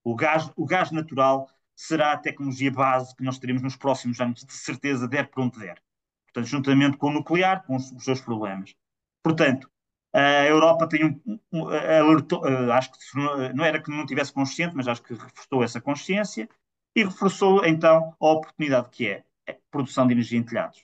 O 0.03 0.15
gás, 0.15 0.49
o 0.55 0.65
gás 0.65 0.91
natural 0.91 1.49
será 1.77 2.13
a 2.13 2.17
tecnologia 2.17 2.71
base 2.71 3.15
que 3.15 3.23
nós 3.23 3.37
teremos 3.37 3.61
nos 3.61 3.75
próximos 3.75 4.19
anos, 4.19 4.43
de 4.43 4.53
certeza, 4.53 5.07
der 5.07 5.29
por 5.29 5.43
onde 5.43 5.59
der. 5.59 5.79
Portanto, 6.25 6.49
juntamente 6.49 6.97
com 6.97 7.07
o 7.07 7.13
nuclear, 7.13 7.63
com 7.65 7.75
os, 7.75 7.93
seus 8.03 8.19
problemas. 8.19 8.75
Portanto, 9.23 9.69
a 10.11 10.45
Europa 10.45 10.89
tem 10.89 11.05
um, 11.05 11.39
um 11.51 11.67
alertou, 11.67 12.43
acho 12.73 12.91
que 12.91 12.99
não 13.53 13.63
era 13.63 13.79
que 13.81 13.91
não 13.91 14.05
tivesse 14.07 14.33
consciente, 14.33 14.75
mas 14.75 14.87
acho 14.87 15.03
que 15.03 15.13
reforçou 15.13 15.63
essa 15.63 15.79
consciência 15.79 16.49
e 16.95 17.03
reforçou 17.03 17.63
então 17.63 18.15
a 18.19 18.27
oportunidade 18.27 18.89
que 18.89 19.07
é 19.07 19.23
a 19.47 19.53
produção 19.69 20.07
de 20.07 20.13
energia 20.13 20.39
em 20.39 20.43
telhados. 20.43 20.83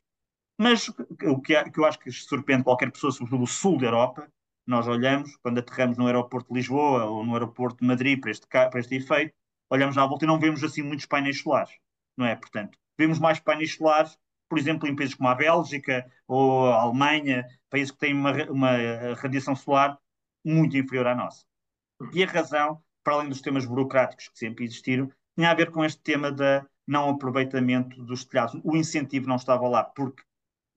Mas 0.59 0.87
o 0.89 1.41
que, 1.41 1.71
que 1.71 1.79
eu 1.79 1.85
acho 1.85 1.97
que 1.97 2.11
surpreende 2.11 2.63
qualquer 2.63 2.91
pessoa, 2.91 3.11
sobretudo 3.11 3.43
o 3.43 3.47
sul 3.47 3.79
da 3.79 3.87
Europa, 3.87 4.31
nós 4.67 4.87
olhamos, 4.87 5.35
quando 5.37 5.57
aterramos 5.57 5.97
no 5.97 6.05
aeroporto 6.05 6.53
de 6.53 6.59
Lisboa 6.59 7.05
ou 7.05 7.25
no 7.25 7.33
aeroporto 7.33 7.79
de 7.79 7.87
Madrid 7.87 8.19
para 8.21 8.29
este, 8.29 8.47
para 8.47 8.79
este 8.79 8.95
efeito, 8.95 9.33
olhamos 9.73 9.97
à 9.97 10.05
volta 10.05 10.23
e 10.23 10.27
não 10.27 10.39
vemos 10.39 10.63
assim 10.63 10.83
muitos 10.83 11.07
painéis 11.07 11.41
solares, 11.41 11.73
não 12.15 12.25
é? 12.25 12.35
Portanto, 12.35 12.77
vemos 12.97 13.17
mais 13.17 13.39
painéis 13.39 13.73
solares, 13.75 14.17
por 14.47 14.59
exemplo, 14.59 14.87
em 14.87 14.95
países 14.95 15.15
como 15.15 15.29
a 15.29 15.35
Bélgica 15.35 16.05
ou 16.27 16.67
a 16.67 16.81
Alemanha, 16.81 17.45
países 17.71 17.91
que 17.91 17.97
têm 17.97 18.13
uma, 18.13 18.31
uma 18.51 19.15
radiação 19.15 19.55
solar 19.55 19.97
muito 20.45 20.77
inferior 20.77 21.07
à 21.07 21.15
nossa. 21.15 21.43
E 22.13 22.23
a 22.23 22.27
razão, 22.27 22.83
para 23.03 23.15
além 23.15 23.29
dos 23.29 23.41
temas 23.41 23.65
burocráticos 23.65 24.27
que 24.27 24.37
sempre 24.37 24.63
existiram, 24.63 25.11
tinha 25.35 25.49
a 25.49 25.55
ver 25.55 25.71
com 25.71 25.83
este 25.83 26.01
tema 26.01 26.31
da 26.31 26.65
não 26.85 27.09
aproveitamento 27.09 28.03
dos 28.03 28.25
telhados. 28.25 28.59
O 28.63 28.75
incentivo 28.75 29.27
não 29.27 29.37
estava 29.37 29.67
lá, 29.67 29.83
porque, 29.83 30.21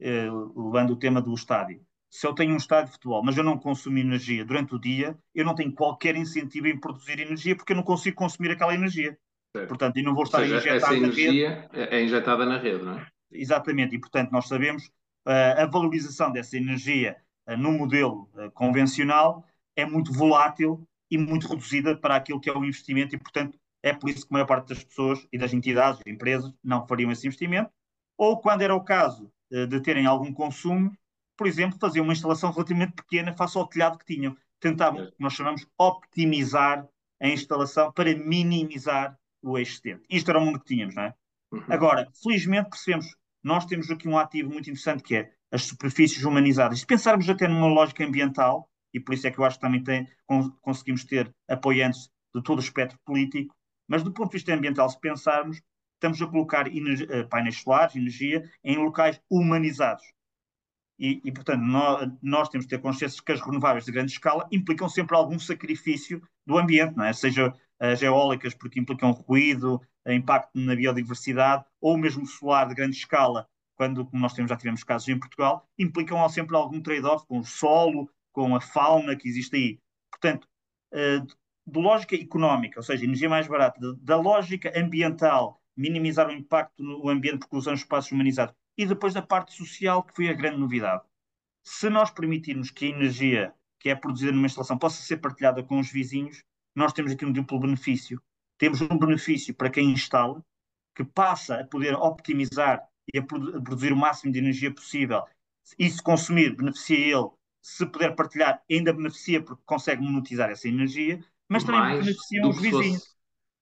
eh, 0.01 0.31
levando 0.57 0.93
o 0.93 0.97
tema 0.97 1.21
do 1.21 1.35
estádio, 1.35 1.85
se 2.11 2.27
eu 2.27 2.35
tenho 2.35 2.55
um 2.55 2.57
estádio 2.57 2.87
de 2.87 2.93
futebol, 2.93 3.23
mas 3.23 3.37
eu 3.37 3.45
não 3.45 3.59
consumo 3.59 3.99
energia 3.99 4.45
durante 4.45 4.75
o 4.75 4.81
dia, 4.81 5.17
eu 5.35 5.45
não 5.45 5.55
tenho 5.55 5.73
qualquer 5.73 6.17
incentivo 6.17 6.67
em 6.69 6.79
produzir 6.79 7.21
energia, 7.21 7.57
porque 7.57 7.73
eu 7.73 7.77
não 7.77 7.83
consigo 7.83 8.17
consumir 8.17 8.51
aquela 8.51 8.75
energia. 8.75 9.19
Certo. 9.57 9.69
Portanto, 9.69 9.99
e 9.99 10.03
não 10.03 10.15
vou 10.15 10.25
estar 10.25 10.39
seja, 10.39 10.57
a 10.57 10.59
injetar 10.59 10.77
essa 10.77 10.95
energia 10.95 11.69
é 11.73 12.03
injetada 12.03 12.45
na 12.45 12.59
rede, 12.59 12.85
não 12.85 12.99
é? 12.99 13.07
Exatamente, 13.31 13.97
e 13.97 13.99
portanto 13.99 14.31
nós 14.31 14.47
sabemos 14.47 14.87
uh, 15.27 15.63
a 15.63 15.67
valorização 15.67 16.31
dessa 16.31 16.57
energia 16.57 17.17
uh, 17.49 17.57
no 17.57 17.73
modelo 17.73 18.31
uh, 18.35 18.51
convencional 18.53 19.45
é 19.75 19.85
muito 19.85 20.13
volátil 20.13 20.87
e 21.11 21.19
muito 21.19 21.49
reduzida 21.49 21.97
para 21.97 22.17
aquilo 22.17 22.41
que 22.41 22.51
é 22.51 22.53
o 22.53 22.65
investimento 22.65 23.15
e 23.15 23.19
portanto 23.19 23.59
é 23.83 23.93
por 23.93 24.11
isso 24.11 24.27
que 24.27 24.33
a 24.33 24.35
maior 24.35 24.47
parte 24.47 24.69
das 24.69 24.83
pessoas 24.83 25.27
e 25.33 25.39
das 25.39 25.53
entidades, 25.53 26.01
empresas, 26.07 26.53
não 26.63 26.87
fariam 26.87 27.11
esse 27.11 27.27
investimento, 27.27 27.71
ou 28.19 28.41
quando 28.41 28.63
era 28.63 28.75
o 28.75 28.83
caso 28.83 29.31
de 29.49 29.81
terem 29.81 30.07
algum 30.07 30.33
consumo, 30.33 30.91
por 31.37 31.47
exemplo, 31.47 31.79
faziam 31.79 32.05
uma 32.05 32.13
instalação 32.13 32.51
relativamente 32.51 32.93
pequena 32.95 33.33
face 33.33 33.57
ao 33.57 33.67
telhado 33.67 33.99
que 33.99 34.15
tinham. 34.15 34.37
Tentavam, 34.61 35.13
nós 35.19 35.35
chamamos, 35.35 35.67
optimizar 35.79 36.87
a 37.21 37.29
instalação 37.29 37.93
para 37.93 38.15
minimizar 38.17 39.19
o 39.43 39.59
excedente. 39.59 40.03
Isto 40.11 40.31
era 40.31 40.39
o 40.39 40.45
mundo 40.45 40.59
que 40.59 40.67
tínhamos, 40.67 40.95
não 40.95 41.05
é? 41.05 41.15
Uhum. 41.53 41.63
Agora, 41.69 42.09
felizmente 42.23 42.71
percebemos, 42.71 43.07
nós 43.43 43.65
temos 43.67 43.91
aqui 43.91 44.09
um 44.09 44.19
ativo 44.19 44.51
muito 44.51 44.69
interessante 44.69 45.03
que 45.03 45.17
é 45.17 45.31
as 45.51 45.65
superfícies 45.65 46.25
humanizadas. 46.25 46.81
Se 46.81 46.87
pensarmos 46.87 47.29
até 47.29 47.47
numa 47.47 47.69
lógica 47.69 48.05
ambiental, 48.05 48.69
e 48.93 49.01
por 49.01 49.15
isso 49.15 49.27
é 49.27 49.31
que 49.31 49.39
eu 49.39 49.45
acho 49.45 49.57
que 49.57 49.63
também 49.63 49.83
tem, 49.83 50.09
conseguimos 50.61 51.05
ter 51.05 51.33
apoiantes 51.49 52.11
de 52.35 52.43
todo 52.43 52.59
o 52.59 52.63
espectro 52.63 52.99
político, 53.05 53.55
mas 53.87 54.03
do 54.03 54.13
ponto 54.13 54.31
de 54.31 54.39
vista 54.39 54.53
ambiental, 54.53 54.89
se 54.91 54.99
pensarmos, 54.99 55.63
estamos 55.95 56.21
a 56.21 56.27
colocar 56.27 56.67
eh, 56.67 57.23
painéis 57.25 57.61
solares, 57.63 57.95
energia, 57.95 58.51
em 58.65 58.77
locais 58.77 59.21
humanizados. 59.31 60.05
E, 60.99 61.21
e, 61.25 61.33
portanto, 61.33 61.63
nós, 61.63 62.11
nós, 62.23 62.49
temos 62.49 62.67
de 62.67 62.71
ter 62.71 62.81
consciência 62.81 63.23
que 63.23 63.33
as 63.33 63.41
renováveis 63.41 63.85
de 63.85 63.93
grande 63.93 64.13
escala 64.13 64.49
implicam 64.51 64.89
sempre 64.89 65.15
algum 65.15 65.39
sacrifício 65.39 66.23
do 66.47 66.57
ambiente, 66.57 66.97
não 66.97 67.05
é? 67.05 67.13
seja 67.13 67.53
as 67.79 68.01
eólicas, 68.01 68.55
porque 68.55 68.81
implicam 68.81 69.11
ruído, 69.11 69.81
impacto 70.07 70.51
na 70.55 70.75
biodiversidade, 70.75 71.65
ou 71.81 71.99
mesmo 71.99 72.27
solar 72.27 72.69
de 72.69 72.75
grande 72.75 72.97
escala, 72.97 73.47
quando, 73.77 74.07
como 74.07 74.23
nós 74.23 74.33
temos, 74.33 74.49
já 74.49 74.57
tivemos 74.57 74.83
casos 74.83 75.09
em 75.09 75.19
Portugal, 75.19 75.69
implicam 75.79 76.27
sempre 76.29 76.57
algum 76.57 76.81
trade-off 76.81 77.27
com 77.27 77.41
o 77.41 77.45
solo, 77.45 78.11
com 78.33 78.57
a 78.57 78.61
fauna 78.61 79.15
que 79.15 79.29
existe 79.29 79.57
aí. 79.57 79.81
Portanto, 80.11 80.49
uh, 80.95 81.27
de 81.67 81.81
lógica 81.81 82.15
económica, 82.15 82.79
ou 82.79 82.83
seja, 82.83 83.05
energia 83.05 83.29
mais 83.29 83.47
barata, 83.47 83.79
da 84.01 84.17
lógica 84.17 84.73
ambiental, 84.79 85.61
minimizar 85.77 86.29
o 86.29 86.33
impacto 86.33 86.83
no 86.83 87.09
ambiente 87.09 87.41
porque 87.41 87.57
usamos 87.57 87.81
espaços 87.81 88.13
humanizados, 88.13 88.55
e 88.77 88.87
depois 88.87 89.15
da 89.15 89.23
parte 89.23 89.55
social, 89.55 90.03
que 90.03 90.15
foi 90.15 90.29
a 90.29 90.35
grande 90.35 90.59
novidade. 90.59 91.03
Se 91.65 91.89
nós 91.89 92.11
permitirmos 92.11 92.71
que 92.71 92.87
a 92.87 92.89
energia 92.89 93.55
que 93.79 93.91
é 93.91 93.95
produzida 93.95 94.33
numa 94.33 94.47
instalação 94.47 94.79
possa 94.79 95.03
ser 95.03 95.19
partilhada 95.19 95.63
com 95.63 95.79
os 95.79 95.91
vizinhos, 95.91 96.43
nós 96.75 96.93
temos 96.93 97.13
aqui 97.13 97.25
um 97.25 97.33
duplo 97.33 97.61
benefício. 97.61 98.21
Temos 98.59 98.81
um 98.81 98.99
benefício 98.99 99.55
para 99.55 99.71
quem 99.71 99.91
instala, 99.91 100.45
que 100.95 101.05
passa 101.05 101.61
a 101.61 101.67
poder 101.67 101.95
optimizar 101.95 102.83
e 103.13 103.19
a 103.19 103.23
produzir 103.23 103.93
o 103.93 103.97
máximo 103.97 104.33
de 104.33 104.39
energia 104.39 104.73
possível. 104.73 105.23
E 105.79 105.89
se 105.91 106.03
consumir, 106.03 106.57
beneficia 106.57 106.99
ele. 106.99 107.29
Se 107.61 107.85
puder 107.87 108.15
partilhar, 108.15 108.63
ainda 108.71 108.93
beneficia 108.93 109.43
porque 109.43 109.63
consegue 109.67 110.03
monetizar 110.03 110.51
essa 110.51 110.69
energia, 110.69 111.21
mas 111.49 111.65
também 111.65 111.81
Mais 111.81 112.01
beneficia 112.01 112.47
os 112.47 112.61
vizinhos. 112.61 113.05
Fosse... 113.05 113.17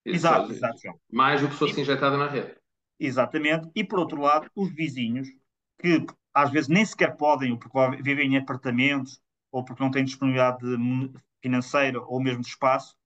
Exato, 0.05 0.53
exato. 0.53 1.01
Mais 1.11 1.41
do 1.41 1.49
que 1.49 1.55
fosse 1.55 1.81
injetado 1.81 2.19
na 2.19 2.29
rede. 2.29 2.55
Exatamente. 2.99 3.71
E 3.75 3.85
por 3.85 3.99
outro 3.99 4.21
lado, 4.21 4.51
os 4.55 4.73
vizinhos, 4.73 5.29
que 5.79 6.07
às 6.33 6.51
vezes 6.51 6.69
nem 6.69 6.85
sequer 6.85 7.17
podem, 7.17 7.53
ou 7.53 7.59
porque 7.59 8.03
vivem 8.03 8.35
em 8.35 8.39
apartamentos, 8.39 9.21
ou 9.51 9.65
porque 9.65 9.83
não 9.83 9.91
têm 9.91 10.05
disponibilidade 10.05 10.65
financeira 11.43 12.01
ou 12.03 12.21
mesmo 12.21 12.43
de 12.43 12.49
espaço, 12.49 12.97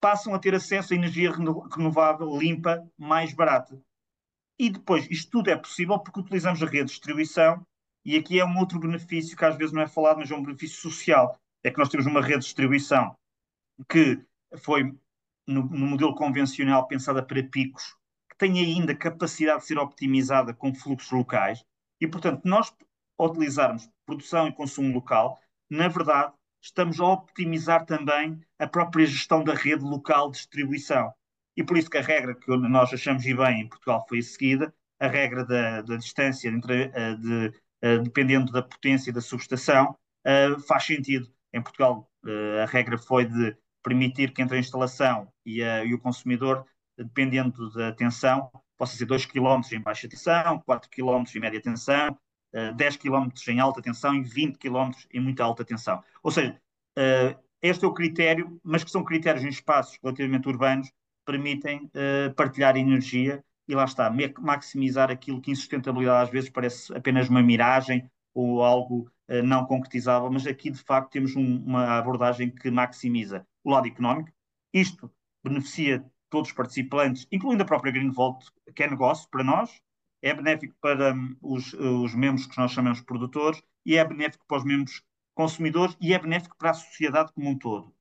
passam 0.00 0.34
a 0.34 0.38
ter 0.38 0.54
acesso 0.54 0.92
a 0.92 0.96
energia 0.96 1.32
renovável, 1.32 2.36
limpa, 2.36 2.82
mais 2.98 3.32
barata. 3.32 3.80
E 4.58 4.68
depois, 4.68 5.08
isto 5.10 5.30
tudo 5.30 5.48
é 5.48 5.56
possível 5.56 5.98
porque 5.98 6.20
utilizamos 6.20 6.62
a 6.62 6.66
rede 6.66 6.86
de 6.86 6.90
distribuição, 6.90 7.64
e 8.04 8.16
aqui 8.16 8.40
é 8.40 8.44
um 8.44 8.58
outro 8.58 8.80
benefício 8.80 9.36
que 9.36 9.44
às 9.44 9.56
vezes 9.56 9.72
não 9.72 9.80
é 9.80 9.86
falado, 9.86 10.18
mas 10.18 10.30
é 10.30 10.34
um 10.34 10.42
benefício 10.42 10.76
social. 10.80 11.38
É 11.62 11.70
que 11.70 11.78
nós 11.78 11.88
temos 11.88 12.06
uma 12.06 12.20
rede 12.20 12.40
de 12.40 12.46
distribuição 12.46 13.16
que 13.88 14.20
foi, 14.58 14.84
no, 15.46 15.62
no 15.64 15.86
modelo 15.86 16.14
convencional, 16.14 16.86
pensada 16.86 17.22
para 17.22 17.42
picos, 17.42 17.96
tem 18.38 18.58
ainda 18.58 18.94
capacidade 18.94 19.60
de 19.60 19.66
ser 19.66 19.78
optimizada 19.78 20.54
com 20.54 20.74
fluxos 20.74 21.10
locais 21.10 21.64
e, 22.00 22.06
portanto, 22.06 22.42
nós 22.44 22.72
utilizarmos 23.20 23.88
produção 24.06 24.48
e 24.48 24.52
consumo 24.52 24.92
local, 24.92 25.38
na 25.70 25.88
verdade, 25.88 26.32
estamos 26.60 27.00
a 27.00 27.06
optimizar 27.06 27.84
também 27.86 28.40
a 28.58 28.66
própria 28.66 29.06
gestão 29.06 29.42
da 29.42 29.54
rede 29.54 29.84
local 29.84 30.30
de 30.30 30.38
distribuição. 30.38 31.12
E 31.56 31.62
por 31.62 31.76
isso 31.76 31.90
que 31.90 31.98
a 31.98 32.02
regra 32.02 32.34
que 32.34 32.56
nós 32.56 32.92
achamos 32.92 33.26
e 33.26 33.34
bem 33.34 33.62
em 33.62 33.68
Portugal 33.68 34.04
foi 34.08 34.22
seguida, 34.22 34.72
a 34.98 35.08
regra 35.08 35.44
da, 35.44 35.82
da 35.82 35.96
distância 35.96 36.48
entre, 36.48 36.86
uh, 36.86 37.16
de, 37.18 37.48
uh, 37.84 38.02
dependendo 38.02 38.52
da 38.52 38.62
potência 38.62 39.12
da 39.12 39.20
subestação, 39.20 39.96
uh, 40.26 40.60
faz 40.60 40.84
sentido. 40.84 41.28
Em 41.52 41.60
Portugal, 41.60 42.08
a 42.62 42.64
regra 42.64 42.96
foi 42.96 43.26
de 43.26 43.54
permitir 43.82 44.32
que 44.32 44.40
entre 44.40 44.56
a 44.56 44.60
instalação 44.60 45.30
e, 45.44 45.60
e 45.60 45.92
o 45.92 45.98
consumidor 45.98 46.64
dependendo 47.04 47.70
da 47.72 47.92
tensão, 47.92 48.50
possa 48.76 48.96
ser 48.96 49.06
2 49.06 49.26
km 49.26 49.60
em 49.72 49.80
baixa 49.80 50.08
tensão, 50.08 50.60
4 50.60 50.90
km 50.90 51.24
em 51.34 51.40
média 51.40 51.60
tensão, 51.60 52.16
10 52.76 52.96
km 52.96 53.28
em 53.48 53.60
alta 53.60 53.80
tensão 53.80 54.14
e 54.14 54.22
20 54.22 54.58
km 54.58 54.90
em 55.12 55.20
muita 55.20 55.42
alta 55.44 55.64
tensão. 55.64 56.02
Ou 56.22 56.30
seja, 56.30 56.60
eh, 56.96 57.36
este 57.62 57.84
é 57.84 57.88
o 57.88 57.94
critério, 57.94 58.60
mas 58.62 58.84
que 58.84 58.90
são 58.90 59.04
critérios 59.04 59.44
em 59.44 59.48
espaços 59.48 59.98
relativamente 60.02 60.48
urbanos, 60.48 60.92
permitem 61.24 61.90
eh, 61.94 62.30
partilhar 62.30 62.76
energia 62.76 63.42
e 63.68 63.74
lá 63.74 63.84
está, 63.84 64.12
maximizar 64.40 65.10
aquilo 65.10 65.40
que 65.40 65.50
em 65.50 65.54
sustentabilidade 65.54 66.24
às 66.24 66.30
vezes 66.30 66.50
parece 66.50 66.94
apenas 66.94 67.28
uma 67.28 67.42
miragem 67.42 68.10
ou 68.34 68.62
algo 68.62 69.10
eh, 69.28 69.42
não 69.42 69.64
concretizável, 69.64 70.30
mas 70.30 70.46
aqui 70.46 70.70
de 70.70 70.82
facto 70.82 71.10
temos 71.12 71.36
um, 71.36 71.64
uma 71.64 71.98
abordagem 71.98 72.50
que 72.50 72.70
maximiza 72.70 73.46
o 73.64 73.70
lado 73.70 73.86
económico. 73.86 74.30
Isto 74.72 75.10
beneficia 75.44 76.04
todos 76.32 76.48
os 76.48 76.56
participantes, 76.56 77.28
incluindo 77.30 77.62
a 77.62 77.66
própria 77.66 77.92
Greenvolt, 77.92 78.42
que 78.74 78.82
é 78.82 78.88
negócio 78.88 79.28
para 79.30 79.44
nós, 79.44 79.70
é 80.22 80.32
benéfico 80.32 80.74
para 80.80 81.12
um, 81.12 81.36
os, 81.42 81.74
os 81.74 82.14
membros 82.14 82.46
que 82.46 82.56
nós 82.56 82.72
chamamos 82.72 83.02
produtores 83.02 83.62
e 83.84 83.96
é 83.96 84.04
benéfico 84.04 84.46
para 84.48 84.56
os 84.56 84.64
membros 84.64 85.02
consumidores 85.34 85.94
e 86.00 86.14
é 86.14 86.18
benéfico 86.18 86.56
para 86.56 86.70
a 86.70 86.74
sociedade 86.74 87.32
como 87.34 87.50
um 87.50 87.58
todo. 87.58 87.94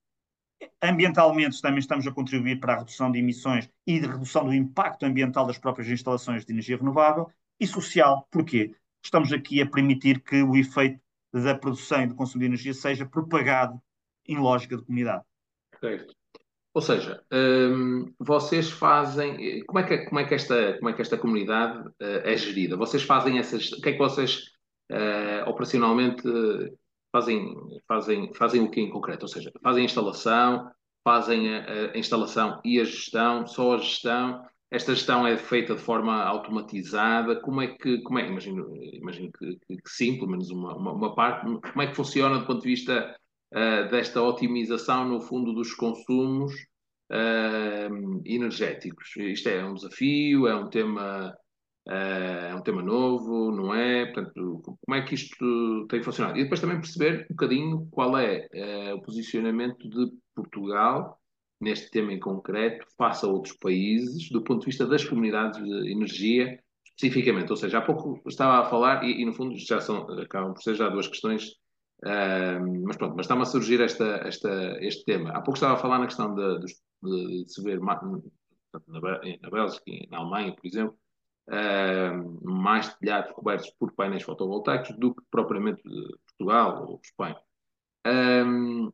Ambientalmente, 0.82 1.62
também 1.62 1.80
estamos 1.80 2.08
a 2.08 2.12
contribuir 2.12 2.58
para 2.60 2.76
a 2.76 2.78
redução 2.80 3.12
de 3.12 3.20
emissões 3.20 3.70
e 3.86 4.00
de 4.00 4.08
redução 4.08 4.46
do 4.46 4.54
impacto 4.54 5.06
ambiental 5.06 5.46
das 5.46 5.58
próprias 5.58 5.90
instalações 5.90 6.46
de 6.46 6.54
energia 6.54 6.78
renovável. 6.78 7.30
E 7.60 7.68
social, 7.68 8.28
porquê? 8.32 8.74
Estamos 9.04 9.34
aqui 9.34 9.62
a 9.62 9.70
permitir 9.70 10.22
que 10.22 10.42
o 10.42 10.56
efeito 10.56 11.02
da 11.34 11.56
produção 11.56 12.04
e 12.04 12.08
do 12.08 12.16
consumo 12.16 12.40
de 12.40 12.46
energia 12.46 12.74
seja 12.74 13.06
propagado 13.06 13.82
em 14.26 14.38
lógica 14.38 14.78
de 14.78 14.84
comunidade. 14.84 15.26
Certo. 15.80 16.21
Ou 16.74 16.82
seja, 16.82 17.22
um, 17.32 18.14
vocês 18.18 18.72
fazem. 18.72 19.64
Como 19.66 19.80
é, 19.80 19.84
que, 19.84 20.06
como, 20.06 20.20
é 20.20 20.26
que 20.26 20.36
esta, 20.36 20.78
como 20.78 20.90
é 20.90 20.94
que 20.94 21.02
esta 21.02 21.18
comunidade 21.18 21.88
uh, 21.88 22.22
é 22.24 22.38
gerida? 22.38 22.78
Vocês 22.78 23.04
fazem 23.04 23.40
essas. 23.40 23.74
O 23.74 23.82
que 23.82 23.90
é 23.90 23.92
que 23.92 23.98
vocês 23.98 24.52
uh, 24.90 25.50
operacionalmente 25.50 26.24
fazem, 27.12 27.54
fazem, 27.88 28.34
fazem 28.34 28.62
o 28.62 28.72
que 28.72 28.80
em 28.80 28.90
concreto? 28.90 29.24
Ou 29.24 29.28
seja, 29.28 29.52
fazem 29.62 29.82
a 29.82 29.86
instalação, 29.86 30.72
fazem 31.04 31.54
a, 31.54 31.92
a, 31.94 31.98
instalação 31.98 32.62
e 32.64 32.80
a 32.80 32.86
gestão, 32.86 33.46
só 33.46 33.76
a 33.76 33.78
gestão. 33.78 34.46
esta 34.72 34.96
gestão 34.96 35.28
é 35.28 35.38
feita 35.38 35.76
de 35.76 35.82
forma 35.82 36.24
automatizada? 36.24 37.36
Como 37.42 37.62
é 37.62 37.68
que, 37.68 38.02
como 38.02 38.18
é, 38.18 38.28
imagino, 38.28 38.74
imagino 38.94 39.30
que, 39.34 39.60
que, 39.68 39.76
que 39.76 39.90
sim, 39.90 40.16
pelo 40.16 40.32
menos 40.32 40.50
uma, 40.50 40.74
uma, 40.78 40.94
uma, 40.94 41.16
parte, 41.16 41.44
como 41.44 41.82
é 41.82 41.88
que 41.88 41.96
funciona 41.96 42.40
do 42.40 42.46
ponto 42.46 42.62
de 42.62 42.70
vista 42.70 43.14
uh, 43.54 43.90
desta 43.90 44.22
otimização, 44.22 45.08
no 45.08 45.22
fundo, 45.22 45.54
dos 45.54 45.74
consumos 45.74 46.54
uh, 47.12 48.22
energéticos? 48.26 49.16
Isto 49.18 49.50
é 49.50 49.66
um 49.66 49.74
desafio, 49.74 50.48
é 50.48 50.56
um 50.56 50.70
tema 50.70 51.36
Uh, 51.88 52.52
é 52.52 52.56
um 52.56 52.62
tema 52.62 52.84
novo, 52.84 53.52
não 53.52 53.74
é? 53.74 54.06
Portanto, 54.06 54.62
como 54.62 54.96
é 54.96 55.02
que 55.02 55.16
isto 55.16 55.88
tem 55.90 56.04
funcionado? 56.04 56.38
E 56.38 56.44
depois 56.44 56.62
também 56.62 56.80
perceber 56.80 57.24
um 57.24 57.34
bocadinho 57.34 57.88
qual 57.90 58.16
é 58.20 58.48
uh, 58.54 58.96
o 58.98 59.02
posicionamento 59.02 59.90
de 59.90 60.12
Portugal 60.36 61.20
neste 61.60 61.90
tema 61.90 62.14
em 62.14 62.20
concreto 62.20 62.86
face 62.96 63.26
a 63.26 63.30
outros 63.30 63.56
países, 63.58 64.30
do 64.30 64.44
ponto 64.44 64.62
de 64.62 64.68
vista 64.68 64.86
das 64.86 65.04
comunidades 65.04 65.64
de 65.64 65.92
energia, 65.92 66.60
especificamente. 66.86 67.50
Ou 67.50 67.58
seja, 67.58 67.80
há 67.80 67.82
pouco 67.82 68.22
estava 68.28 68.60
a 68.60 68.70
falar, 68.70 69.04
e, 69.04 69.22
e 69.22 69.26
no 69.26 69.34
fundo 69.34 69.58
já 69.58 69.82
são, 69.82 70.04
acabam 70.20 70.54
por 70.54 70.62
ser 70.62 70.76
já 70.76 70.88
duas 70.88 71.08
questões, 71.08 71.56
uh, 72.06 72.86
mas 72.86 72.98
pronto, 72.98 73.16
mas 73.16 73.26
está-me 73.26 73.42
a 73.42 73.46
surgir 73.46 73.82
esta, 73.82 74.28
esta, 74.28 74.78
este 74.82 75.06
tema. 75.06 75.32
Há 75.32 75.42
pouco 75.42 75.54
estava 75.54 75.74
a 75.74 75.78
falar 75.78 76.00
na 76.00 76.08
questão 76.08 76.34
de, 76.34 76.60
de, 76.60 77.44
de 77.44 77.54
se 77.54 77.62
ver 77.64 77.80
na, 77.80 78.00
na 78.88 79.50
Bélgica 79.50 79.84
e 79.88 80.08
na 80.10 80.20
Alemanha, 80.20 80.56
por 80.56 80.66
exemplo, 80.66 80.98
uh, 81.50 82.50
mais 82.50 82.94
telhados 82.96 83.32
cobertos 83.32 83.70
por 83.80 83.94
painéis 83.94 84.24
fotovoltaicos 84.24 84.98
do 84.98 85.14
que 85.14 85.24
propriamente 85.30 85.82
Portugal 85.84 86.88
ou 86.88 87.02
Espanha. 87.04 87.38
Um, 88.06 88.92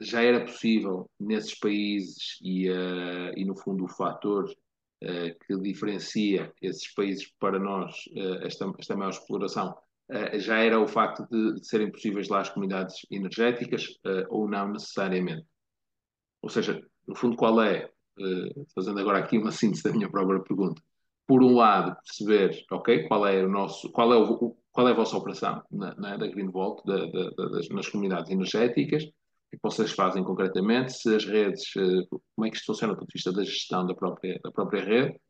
já 0.00 0.22
era 0.22 0.44
possível 0.44 1.10
nesses 1.18 1.58
países 1.58 2.38
e, 2.42 2.70
uh, 2.70 3.32
e 3.36 3.44
no 3.44 3.56
fundo 3.56 3.84
o 3.84 3.88
fator 3.88 4.44
uh, 4.44 5.46
que 5.46 5.56
diferencia 5.58 6.52
esses 6.62 6.92
países 6.94 7.26
para 7.38 7.58
nós 7.58 7.94
uh, 8.12 8.46
esta, 8.46 8.72
esta 8.78 8.96
maior 8.96 9.10
exploração 9.10 9.76
já 10.38 10.58
era 10.58 10.80
o 10.80 10.86
facto 10.86 11.26
de, 11.30 11.64
serem 11.64 11.90
possíveis 11.90 12.28
lá 12.28 12.40
as 12.40 12.50
comunidades 12.50 13.06
energéticas 13.10 13.88
ou 14.28 14.48
não 14.48 14.72
necessariamente. 14.72 15.46
Ou 16.42 16.48
seja, 16.48 16.82
no 17.06 17.14
fundo 17.14 17.36
qual 17.36 17.62
é, 17.62 17.90
fazendo 18.74 19.00
agora 19.00 19.18
aqui 19.18 19.38
uma 19.38 19.52
síntese 19.52 19.84
da 19.84 19.92
minha 19.92 20.10
própria 20.10 20.40
pergunta, 20.40 20.82
por 21.26 21.42
um 21.42 21.54
lado, 21.54 21.96
perceber, 22.04 22.64
ok, 22.70 23.08
qual 23.08 23.26
é 23.26 23.42
o 23.44 23.48
nosso, 23.48 23.90
qual 23.90 24.12
é, 24.12 24.16
o, 24.16 24.56
qual 24.72 24.88
é 24.88 24.90
a 24.90 24.94
vossa 24.94 25.16
operação 25.16 25.62
na, 25.70 25.94
na, 25.94 26.16
da 26.16 26.26
Green 26.26 26.50
Vault, 26.50 26.82
da, 26.84 27.06
da, 27.06 27.30
das, 27.48 27.68
nas 27.68 27.88
comunidades 27.88 28.30
energéticas, 28.30 29.04
o 29.04 29.10
que 29.50 29.58
vocês 29.62 29.92
fazem 29.92 30.24
concretamente, 30.24 30.92
se 30.92 31.14
as 31.14 31.24
redes, 31.24 31.64
eh, 31.76 32.06
como 32.34 32.46
é 32.46 32.50
que 32.50 32.56
isto 32.56 32.66
funciona 32.66 32.94
do 32.94 32.98
ponto 32.98 33.08
de 33.08 33.14
vista 33.14 33.32
da 33.32 33.44
gestão 33.44 33.86
da 33.86 33.94
própria, 33.94 34.40
da 34.42 34.50
própria 34.50 34.82
rede, 34.82 35.20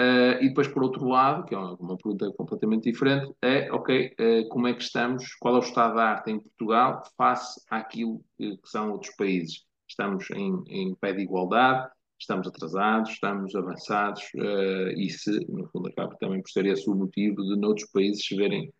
uh, 0.00 0.42
e 0.42 0.48
depois, 0.48 0.68
por 0.68 0.82
outro 0.82 1.06
lado, 1.06 1.44
que 1.44 1.54
é 1.54 1.58
uma, 1.58 1.96
pergunta 1.96 2.32
completamente 2.32 2.90
diferente, 2.90 3.32
é, 3.42 3.70
ok, 3.70 4.14
uh, 4.18 4.48
como 4.48 4.66
é 4.66 4.74
que 4.74 4.82
estamos, 4.82 5.34
qual 5.34 5.56
é 5.56 5.58
o 5.58 5.62
estado 5.62 5.94
da 5.94 6.04
arte 6.04 6.30
em 6.30 6.40
Portugal 6.40 7.02
face 7.16 7.60
àquilo 7.70 8.24
que, 8.36 8.56
que 8.56 8.68
são 8.68 8.92
outros 8.92 9.14
países? 9.16 9.64
Estamos 9.88 10.30
em, 10.30 10.62
em 10.68 10.94
pé 10.94 11.12
de 11.12 11.22
igualdade, 11.22 11.88
estamos 12.18 12.46
atrasados, 12.46 13.10
estamos 13.10 13.54
avançados, 13.54 14.22
uh, 14.34 14.90
e 14.96 15.10
se, 15.10 15.30
no 15.48 15.68
fundo, 15.68 15.88
acaba 15.88 16.16
também 16.16 16.40
por 16.40 16.50
ser 16.50 16.66
esse 16.66 16.88
o 16.88 16.94
motivo 16.94 17.42
de 17.42 17.56
noutros 17.56 17.88
países 17.90 18.24
se 18.24 18.36
verem 18.36 18.72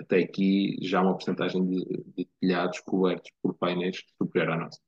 até 0.00 0.20
aqui 0.20 0.78
já 0.80 1.02
uma 1.02 1.12
porcentagem 1.12 1.62
de, 1.66 1.84
de, 2.16 2.28
telhados 2.40 2.80
cobertos 2.80 3.30
por 3.42 3.52
painéis 3.58 4.02
superior 4.16 4.52
à 4.52 4.56
nossa. 4.56 4.80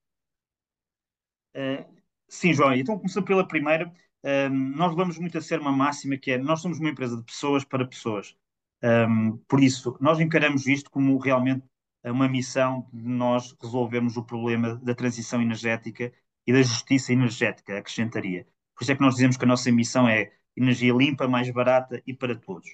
Sim, 2.26 2.54
João, 2.54 2.72
então 2.72 2.96
começando 2.96 3.26
pela 3.26 3.46
primeira, 3.46 3.92
um, 4.24 4.76
nós 4.76 4.90
levamos 4.90 5.18
muito 5.18 5.38
a 5.38 5.40
ser 5.40 5.60
uma 5.60 5.72
máxima 5.72 6.16
que 6.16 6.32
é 6.32 6.38
nós 6.38 6.60
somos 6.60 6.78
uma 6.78 6.90
empresa 6.90 7.16
de 7.16 7.24
pessoas 7.24 7.64
para 7.64 7.86
pessoas. 7.86 8.36
Um, 8.82 9.36
por 9.48 9.62
isso, 9.62 9.96
nós 10.00 10.20
encaramos 10.20 10.66
isto 10.66 10.90
como 10.90 11.18
realmente 11.18 11.64
uma 12.04 12.28
missão 12.28 12.88
de 12.92 13.08
nós 13.08 13.54
resolvermos 13.60 14.16
o 14.16 14.24
problema 14.24 14.76
da 14.76 14.94
transição 14.94 15.42
energética 15.42 16.12
e 16.46 16.52
da 16.52 16.62
justiça 16.62 17.12
energética, 17.12 17.78
acrescentaria. 17.78 18.46
Por 18.74 18.82
isso 18.82 18.92
é 18.92 18.96
que 18.96 19.02
nós 19.02 19.14
dizemos 19.14 19.36
que 19.36 19.44
a 19.44 19.48
nossa 19.48 19.70
missão 19.70 20.08
é 20.08 20.32
energia 20.56 20.92
limpa, 20.92 21.28
mais 21.28 21.50
barata 21.50 22.02
e 22.06 22.14
para 22.14 22.34
todos. 22.34 22.68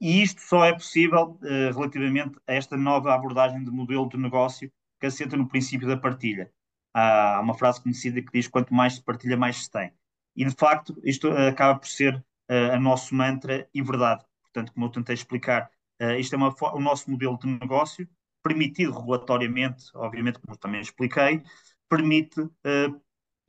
E 0.00 0.22
isto 0.22 0.40
só 0.42 0.64
é 0.64 0.72
possível 0.72 1.38
uh, 1.42 1.74
relativamente 1.74 2.38
a 2.46 2.54
esta 2.54 2.76
nova 2.76 3.14
abordagem 3.14 3.64
de 3.64 3.70
modelo 3.70 4.08
de 4.08 4.16
negócio 4.16 4.70
que 5.00 5.06
assenta 5.06 5.36
no 5.36 5.48
princípio 5.48 5.88
da 5.88 5.96
partilha. 5.96 6.52
Há 6.94 7.40
uma 7.42 7.54
frase 7.54 7.82
conhecida 7.82 8.22
que 8.22 8.32
diz: 8.32 8.46
quanto 8.48 8.72
mais 8.74 8.94
se 8.94 9.02
partilha, 9.02 9.36
mais 9.36 9.64
se 9.64 9.70
tem. 9.70 9.92
E 10.36 10.44
de 10.44 10.54
facto, 10.54 11.00
isto 11.04 11.28
uh, 11.28 11.48
acaba 11.48 11.78
por 11.78 11.88
ser 11.88 12.14
uh, 12.50 12.72
a 12.72 12.80
nosso 12.80 13.14
mantra 13.14 13.68
e 13.74 13.82
verdade. 13.82 14.24
Portanto, 14.42 14.72
como 14.72 14.86
eu 14.86 14.90
tentei 14.90 15.14
explicar, 15.14 15.70
isto 16.18 16.34
é 16.34 16.36
uma, 16.36 16.54
o 16.74 16.80
nosso 16.80 17.10
modelo 17.10 17.36
de 17.38 17.46
negócio, 17.46 18.08
permitido 18.40 18.92
regulatoriamente, 18.92 19.86
obviamente, 19.94 20.38
como 20.38 20.56
também 20.56 20.80
expliquei, 20.80 21.42
permite 21.88 22.40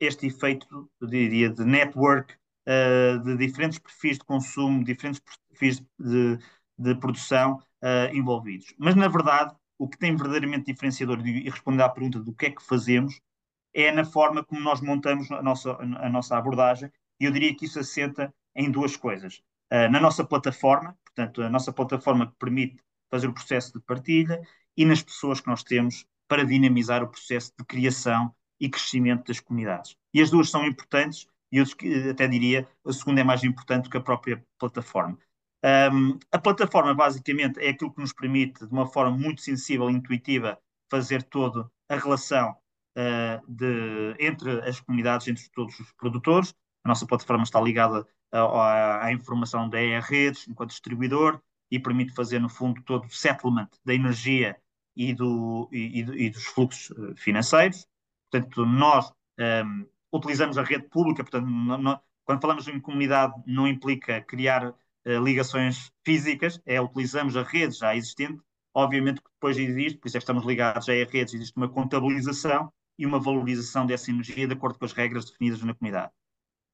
este 0.00 0.26
efeito, 0.26 0.90
eu 1.00 1.06
diria, 1.06 1.50
de 1.50 1.64
network 1.64 2.34
uh, 2.66 3.18
de 3.22 3.36
diferentes 3.36 3.78
perfis 3.78 4.18
de 4.18 4.24
consumo, 4.24 4.82
diferentes 4.82 5.20
perfis 5.48 5.80
de, 5.98 6.38
de 6.78 6.94
produção 6.96 7.58
uh, 7.82 8.14
envolvidos. 8.14 8.74
Mas, 8.78 8.94
na 8.94 9.08
verdade, 9.08 9.54
o 9.78 9.88
que 9.88 9.98
tem 9.98 10.16
verdadeiramente 10.16 10.72
diferenciador 10.72 11.24
e 11.26 11.48
responder 11.48 11.82
à 11.82 11.88
pergunta 11.88 12.18
do 12.18 12.32
que 12.34 12.46
é 12.46 12.50
que 12.50 12.62
fazemos 12.62 13.20
é 13.74 13.92
na 13.92 14.04
forma 14.04 14.44
como 14.44 14.60
nós 14.60 14.80
montamos 14.80 15.30
a 15.30 15.42
nossa, 15.42 15.72
a 15.72 16.08
nossa 16.08 16.36
abordagem, 16.36 16.90
e 17.18 17.24
eu 17.24 17.30
diria 17.30 17.54
que 17.54 17.66
isso 17.66 17.78
assenta 17.78 18.32
em 18.54 18.70
duas 18.70 18.96
coisas. 18.96 19.42
Uh, 19.72 19.90
na 19.90 20.00
nossa 20.00 20.24
plataforma, 20.24 20.96
portanto, 21.04 21.42
a 21.42 21.50
nossa 21.50 21.72
plataforma 21.72 22.26
que 22.26 22.34
permite 22.38 22.82
fazer 23.10 23.28
o 23.28 23.32
processo 23.32 23.72
de 23.72 23.80
partilha, 23.80 24.40
e 24.76 24.84
nas 24.84 25.02
pessoas 25.02 25.40
que 25.40 25.48
nós 25.48 25.62
temos 25.62 26.06
para 26.28 26.44
dinamizar 26.44 27.02
o 27.02 27.08
processo 27.08 27.52
de 27.58 27.64
criação 27.64 28.34
e 28.58 28.68
crescimento 28.68 29.26
das 29.26 29.40
comunidades. 29.40 29.96
E 30.14 30.20
as 30.20 30.30
duas 30.30 30.50
são 30.50 30.64
importantes, 30.64 31.26
e 31.50 31.58
eu 31.58 31.64
até 32.10 32.28
diria 32.28 32.68
a 32.84 32.92
segunda 32.92 33.20
é 33.20 33.24
mais 33.24 33.42
importante 33.42 33.84
do 33.84 33.90
que 33.90 33.96
a 33.96 34.00
própria 34.00 34.44
plataforma. 34.58 35.18
Um, 35.92 36.18
a 36.32 36.38
plataforma, 36.38 36.94
basicamente, 36.94 37.58
é 37.60 37.70
aquilo 37.70 37.92
que 37.92 38.00
nos 38.00 38.12
permite, 38.12 38.64
de 38.64 38.72
uma 38.72 38.86
forma 38.86 39.16
muito 39.16 39.40
sensível 39.40 39.90
e 39.90 39.94
intuitiva, 39.94 40.58
fazer 40.88 41.22
toda 41.22 41.70
a 41.88 41.96
relação 41.96 42.56
uh, 42.96 43.42
de, 43.48 44.16
entre 44.18 44.60
as 44.68 44.80
comunidades, 44.80 45.28
entre 45.28 45.48
todos 45.50 45.78
os 45.78 45.92
produtores. 45.92 46.54
A 46.84 46.88
nossa 46.88 47.06
plataforma 47.06 47.42
está 47.42 47.60
ligada 47.60 48.06
à, 48.32 49.06
à 49.06 49.12
informação 49.12 49.68
da 49.68 49.80
ER 49.80 50.02
Redes, 50.02 50.48
enquanto 50.48 50.70
distribuidor, 50.70 51.40
e 51.70 51.78
permite 51.78 52.12
fazer, 52.14 52.38
no 52.40 52.48
fundo, 52.48 52.82
todo 52.82 53.04
o 53.06 53.10
settlement 53.10 53.68
da 53.84 53.94
energia 53.94 54.56
e, 54.96 55.14
do, 55.14 55.68
e, 55.72 56.00
e 56.00 56.30
dos 56.30 56.44
fluxos 56.44 56.90
eh, 56.98 57.14
financeiros. 57.16 57.86
Portanto, 58.30 58.66
nós 58.66 59.12
um, 59.38 59.86
utilizamos 60.12 60.58
a 60.58 60.62
rede 60.62 60.88
pública, 60.88 61.22
portanto, 61.22 61.46
quando 62.24 62.40
falamos 62.40 62.66
em 62.68 62.80
comunidade, 62.80 63.34
não 63.46 63.66
implica 63.68 64.20
criar 64.20 64.70
uh, 64.70 65.24
ligações 65.24 65.92
físicas, 66.04 66.60
é 66.66 66.80
utilizamos 66.80 67.36
a 67.36 67.42
rede 67.42 67.76
já 67.76 67.94
existente. 67.94 68.40
Obviamente 68.74 69.20
que 69.20 69.30
depois 69.30 69.58
existe, 69.58 69.98
por 69.98 70.08
isso 70.08 70.16
é 70.16 70.20
que 70.20 70.22
estamos 70.22 70.44
ligados 70.44 70.86
já 70.86 70.92
a 70.92 70.96
redes, 70.96 71.34
existe 71.34 71.56
uma 71.56 71.68
contabilização 71.68 72.72
e 73.00 73.06
uma 73.06 73.18
valorização 73.18 73.86
dessa 73.86 74.10
energia 74.10 74.46
de 74.46 74.52
acordo 74.52 74.78
com 74.78 74.84
as 74.84 74.92
regras 74.92 75.24
definidas 75.24 75.62
na 75.62 75.74
comunidade. 75.74 76.12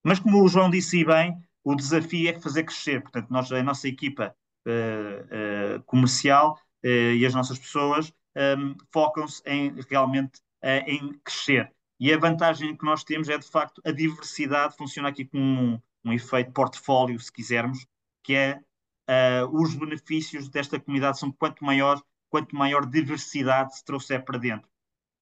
Mas 0.04 0.18
como 0.18 0.42
o 0.42 0.48
João 0.48 0.68
disse 0.68 1.04
bem, 1.04 1.36
o 1.64 1.74
desafio 1.74 2.28
é 2.28 2.38
fazer 2.38 2.64
crescer. 2.64 3.00
Portanto, 3.02 3.28
nós, 3.30 3.50
a 3.50 3.62
nossa 3.62 3.88
equipa 3.88 4.34
uh, 4.66 5.78
uh, 5.78 5.82
comercial 5.84 6.58
e 6.84 7.26
as 7.26 7.34
nossas 7.34 7.58
pessoas 7.58 8.12
um, 8.36 8.76
focam-se 8.92 9.42
em 9.44 9.74
realmente 9.90 10.40
em 10.86 11.18
crescer. 11.24 11.72
E 11.98 12.12
a 12.12 12.18
vantagem 12.18 12.76
que 12.76 12.84
nós 12.84 13.02
temos 13.02 13.28
é, 13.28 13.36
de 13.38 13.48
facto, 13.48 13.82
a 13.84 13.90
diversidade 13.90 14.76
funciona 14.76 15.08
aqui 15.08 15.24
como 15.24 15.42
um, 15.42 15.80
um 16.04 16.12
efeito 16.12 16.52
portfólio, 16.52 17.18
se 17.18 17.32
quisermos, 17.32 17.84
que 18.22 18.34
é 18.34 18.60
uh, 19.08 19.60
os 19.60 19.74
benefícios 19.74 20.48
desta 20.48 20.78
comunidade 20.78 21.18
são 21.18 21.32
quanto 21.32 21.64
maior, 21.64 22.00
quanto 22.28 22.54
maior 22.54 22.84
diversidade 22.86 23.76
se 23.76 23.84
trouxer 23.84 24.24
para 24.24 24.38
dentro. 24.38 24.68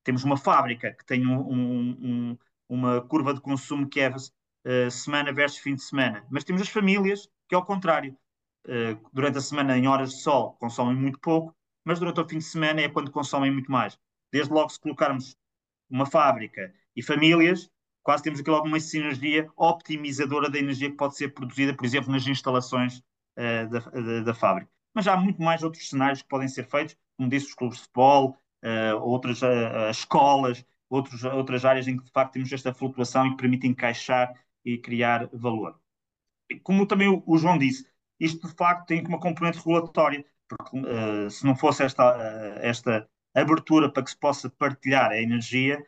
Temos 0.04 0.22
uma 0.22 0.36
fábrica 0.36 0.92
que 0.92 1.04
tem 1.04 1.26
um, 1.26 1.40
um, 1.40 2.38
uma 2.68 3.00
curva 3.00 3.32
de 3.32 3.40
consumo 3.40 3.88
que 3.88 4.00
é 4.00 4.10
uh, 4.10 4.90
semana 4.90 5.32
versus 5.32 5.58
fim 5.58 5.74
de 5.74 5.82
semana, 5.82 6.24
mas 6.30 6.44
temos 6.44 6.62
as 6.62 6.68
famílias 6.68 7.28
que, 7.48 7.54
ao 7.54 7.64
contrário, 7.64 8.16
uh, 8.66 9.10
durante 9.12 9.38
a 9.38 9.40
semana, 9.40 9.76
em 9.76 9.88
horas 9.88 10.10
de 10.10 10.20
sol, 10.20 10.52
consomem 10.60 10.94
muito 10.94 11.18
pouco, 11.18 11.56
mas 11.84 11.98
durante 11.98 12.20
o 12.20 12.28
fim 12.28 12.38
de 12.38 12.44
semana 12.44 12.82
é 12.82 12.88
quando 12.88 13.10
consomem 13.10 13.50
muito 13.50 13.70
mais. 13.72 13.98
Desde 14.32 14.52
logo, 14.52 14.68
se 14.68 14.80
colocarmos 14.80 15.36
uma 15.88 16.06
fábrica 16.06 16.72
e 16.96 17.02
famílias, 17.02 17.70
quase 18.02 18.22
temos 18.22 18.40
aqui 18.40 18.50
logo 18.50 18.66
uma 18.66 18.80
sinergia 18.80 19.50
optimizadora 19.56 20.50
da 20.50 20.58
energia 20.58 20.90
que 20.90 20.96
pode 20.96 21.16
ser 21.16 21.28
produzida, 21.28 21.74
por 21.74 21.84
exemplo, 21.84 22.12
nas 22.12 22.26
instalações 22.26 22.98
uh, 23.38 23.68
da, 23.70 23.78
da, 23.78 24.20
da, 24.20 24.34
fábrica. 24.34 24.70
Mas 24.94 25.06
há 25.06 25.16
muito 25.16 25.42
mais 25.42 25.62
outros 25.62 25.88
cenários 25.88 26.22
que 26.22 26.28
podem 26.28 26.48
ser 26.48 26.64
feitos, 26.64 26.96
como 27.16 27.28
disse, 27.28 27.46
os 27.46 27.54
clubes 27.54 27.78
de 27.78 27.84
futebol, 27.84 28.38
uh, 28.64 28.96
outras 29.00 29.42
uh, 29.42 29.90
escolas, 29.90 30.64
outros, 30.88 31.22
outras 31.24 31.64
áreas 31.64 31.86
em 31.86 31.96
que 31.96 32.04
de 32.04 32.10
facto 32.10 32.32
temos 32.32 32.52
esta 32.52 32.72
flutuação 32.72 33.26
e 33.26 33.30
que 33.30 33.36
permite 33.36 33.66
encaixar 33.66 34.34
e 34.64 34.78
criar 34.78 35.28
valor. 35.32 35.78
Como 36.62 36.86
também 36.86 37.08
o 37.26 37.38
João 37.38 37.58
disse, 37.58 37.86
isto 38.18 38.46
de 38.48 38.54
facto 38.54 38.86
tem 38.86 39.04
uma 39.06 39.20
componente 39.20 39.58
regulatória, 39.58 40.24
porque 40.48 40.78
uh, 40.78 41.30
se 41.30 41.44
não 41.44 41.56
fosse 41.56 41.82
esta, 41.82 42.16
esta 42.60 43.08
abertura 43.34 43.90
para 43.90 44.02
que 44.02 44.10
se 44.10 44.16
possa 44.16 44.50
partilhar 44.50 45.10
a 45.10 45.20
energia, 45.20 45.84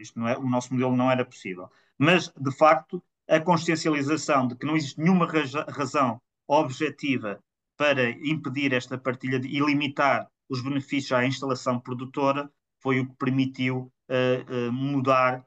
isto 0.00 0.18
não 0.18 0.28
é, 0.28 0.36
o 0.36 0.48
nosso 0.48 0.72
modelo 0.72 0.96
não 0.96 1.10
era 1.10 1.24
possível. 1.24 1.70
Mas, 1.98 2.32
de 2.36 2.50
facto, 2.50 3.02
a 3.28 3.38
consciencialização 3.38 4.48
de 4.48 4.56
que 4.56 4.66
não 4.66 4.76
existe 4.76 5.00
nenhuma 5.00 5.26
razão 5.68 6.20
objetiva 6.46 7.42
para 7.76 8.10
impedir 8.10 8.72
esta 8.72 8.98
partilha 8.98 9.40
e 9.44 9.60
limitar 9.60 10.28
os 10.48 10.62
benefícios 10.62 11.12
à 11.12 11.24
instalação 11.24 11.80
produtora 11.80 12.50
foi 12.80 13.00
o 13.00 13.08
que 13.08 13.16
permitiu 13.16 13.92
uh, 14.10 14.68
uh, 14.68 14.72
mudar 14.72 15.46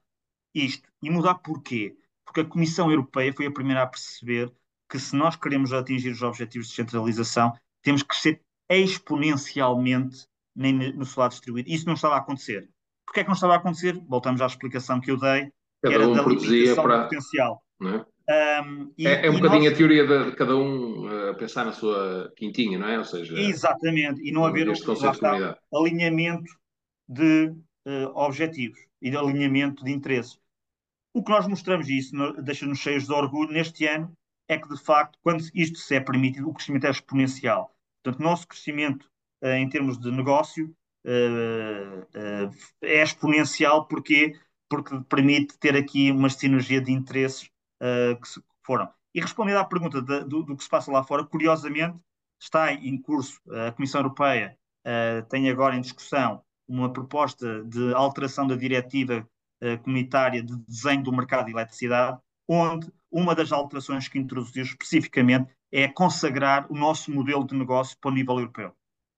isto. 0.53 0.89
E 1.01 1.09
mudar 1.09 1.35
porquê? 1.35 1.97
Porque 2.25 2.41
a 2.41 2.45
Comissão 2.45 2.89
Europeia 2.89 3.33
foi 3.33 3.45
a 3.45 3.51
primeira 3.51 3.83
a 3.83 3.87
perceber 3.87 4.51
que 4.89 4.97
se 4.99 5.15
nós 5.15 5.35
queremos 5.35 5.73
atingir 5.73 6.11
os 6.11 6.21
objetivos 6.21 6.67
de 6.67 6.73
descentralização, 6.73 7.53
temos 7.81 8.01
que 8.01 8.09
crescer 8.09 8.41
exponencialmente 8.69 10.25
no 10.55 11.05
solar 11.05 11.29
distribuído. 11.29 11.69
Isso 11.69 11.85
não 11.85 11.93
estava 11.93 12.15
a 12.15 12.19
acontecer. 12.19 12.69
Porquê 13.05 13.19
é 13.19 13.23
que 13.23 13.29
não 13.29 13.35
estava 13.35 13.53
a 13.53 13.57
acontecer? 13.57 14.01
Voltamos 14.07 14.41
à 14.41 14.45
explicação 14.45 14.99
que 14.99 15.11
eu 15.11 15.17
dei. 15.17 15.51
Cada 15.83 15.95
era 15.95 16.07
um 16.07 16.13
da 16.13 16.23
produzia 16.23 16.75
para... 16.75 17.03
potencial. 17.03 17.63
É? 17.83 18.05
Um, 18.27 18.91
e, 18.97 19.07
é, 19.07 19.27
é, 19.27 19.29
um 19.29 19.35
bocadinho 19.35 19.65
nós... 19.65 19.73
a 19.73 19.77
teoria 19.77 20.07
de, 20.07 20.31
de 20.31 20.35
cada 20.35 20.55
um 20.55 21.05
uh, 21.05 21.35
pensar 21.35 21.63
na 21.63 21.71
sua 21.71 22.33
quintinha, 22.35 22.79
não 22.79 22.87
é? 22.87 22.97
Ou 22.97 23.05
seja, 23.05 23.37
exatamente, 23.39 24.21
e 24.27 24.31
não 24.31 24.45
haver 24.45 24.67
este 24.67 24.83
de 24.83 25.55
alinhamento 25.71 26.51
de 27.07 27.53
uh, 27.87 28.11
objetivos 28.15 28.79
e 28.99 29.11
de 29.11 29.17
alinhamento 29.17 29.85
de 29.85 29.91
interesses. 29.91 30.39
O 31.13 31.23
que 31.23 31.29
nós 31.29 31.47
mostramos, 31.47 31.87
e 31.87 31.99
isso 31.99 32.15
deixa-nos 32.41 32.79
cheios 32.79 33.05
de 33.05 33.13
orgulho 33.13 33.51
neste 33.51 33.85
ano, 33.85 34.11
é 34.49 34.57
que 34.57 34.67
de 34.67 34.77
facto, 34.77 35.19
quando 35.21 35.43
isto 35.53 35.77
se 35.77 35.95
é 35.95 35.99
permitido, 35.99 36.49
o 36.49 36.53
crescimento 36.53 36.87
é 36.87 36.89
exponencial. 36.89 37.75
Portanto, 38.03 38.23
nosso 38.23 38.47
crescimento 38.47 39.07
uh, 39.43 39.49
em 39.49 39.69
termos 39.69 39.99
de 39.99 40.11
negócio 40.11 40.75
é 42.81 43.03
exponencial, 43.03 43.87
porque 43.87 44.33
porque 44.67 44.99
permite 45.07 45.55
ter 45.59 45.75
aqui 45.75 46.09
uma 46.09 46.31
sinergia 46.31 46.81
de 46.81 46.91
interesses 46.91 47.47
uh, 47.81 48.19
que 48.19 48.27
foram. 48.63 48.89
E 49.13 49.21
respondendo 49.21 49.57
à 49.57 49.65
pergunta 49.65 50.01
de, 50.01 50.25
do, 50.25 50.43
do, 50.43 50.55
que 50.55 50.63
se 50.63 50.69
passa 50.69 50.91
lá 50.91 51.03
fora, 51.03 51.23
curiosamente, 51.23 51.97
está 52.39 52.73
em 52.73 52.97
curso, 53.01 53.39
a 53.67 53.71
Comissão 53.71 54.01
Europeia 54.01 54.57
uh, 54.85 55.25
tem 55.29 55.49
agora 55.49 55.75
em 55.75 55.81
discussão 55.81 56.43
uma 56.67 56.91
proposta 56.91 57.63
de 57.63 57.93
alteração 57.93 58.45
da 58.45 58.55
diretiva 58.55 59.27
uh, 59.63 59.77
comunitária 59.83 60.43
de 60.43 60.55
desenho 60.67 61.03
do 61.03 61.13
mercado 61.13 61.45
de 61.45 61.51
eletricidade, 61.51 62.19
onde 62.47 62.91
uma 63.11 63.33
das 63.33 63.51
alterações 63.51 64.07
que 64.07 64.19
introduziu 64.19 64.63
especificamente 64.63 65.53
é 65.71 65.87
consagrar 65.87 66.71
o 66.71 66.75
nosso 66.75 67.11
modelo 67.11 67.45
de 67.45 67.55
negócio 67.55 67.97
para 67.99 68.11
o 68.11 68.13
nível 68.13 68.37
europeu. 68.39 68.73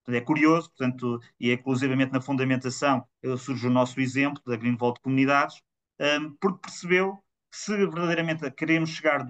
É 0.08 0.22
curioso, 0.22 0.70
portanto, 0.70 1.20
e 1.38 1.52
inclusivamente 1.52 2.14
na 2.14 2.22
fundamentação 2.22 3.06
surge 3.38 3.68
o 3.68 3.70
nosso 3.70 4.00
exemplo 4.00 4.42
da 4.46 4.56
Greenvolt 4.56 5.00
Comunidades, 5.02 5.62
um, 6.00 6.32
porque 6.40 6.60
percebeu 6.62 7.22
se 7.52 7.76
verdadeiramente 7.76 8.50
queremos 8.52 8.90
chegar 8.90 9.28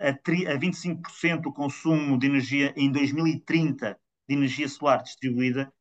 a, 0.00 0.12
tri, 0.12 0.46
a 0.46 0.58
25% 0.58 1.40
do 1.40 1.52
consumo 1.52 2.18
de 2.18 2.26
energia 2.26 2.72
em 2.76 2.90
2030 2.90 3.98
de 4.28 4.34
energia 4.34 4.68
solar 4.68 5.02
distribuída, 5.02 5.72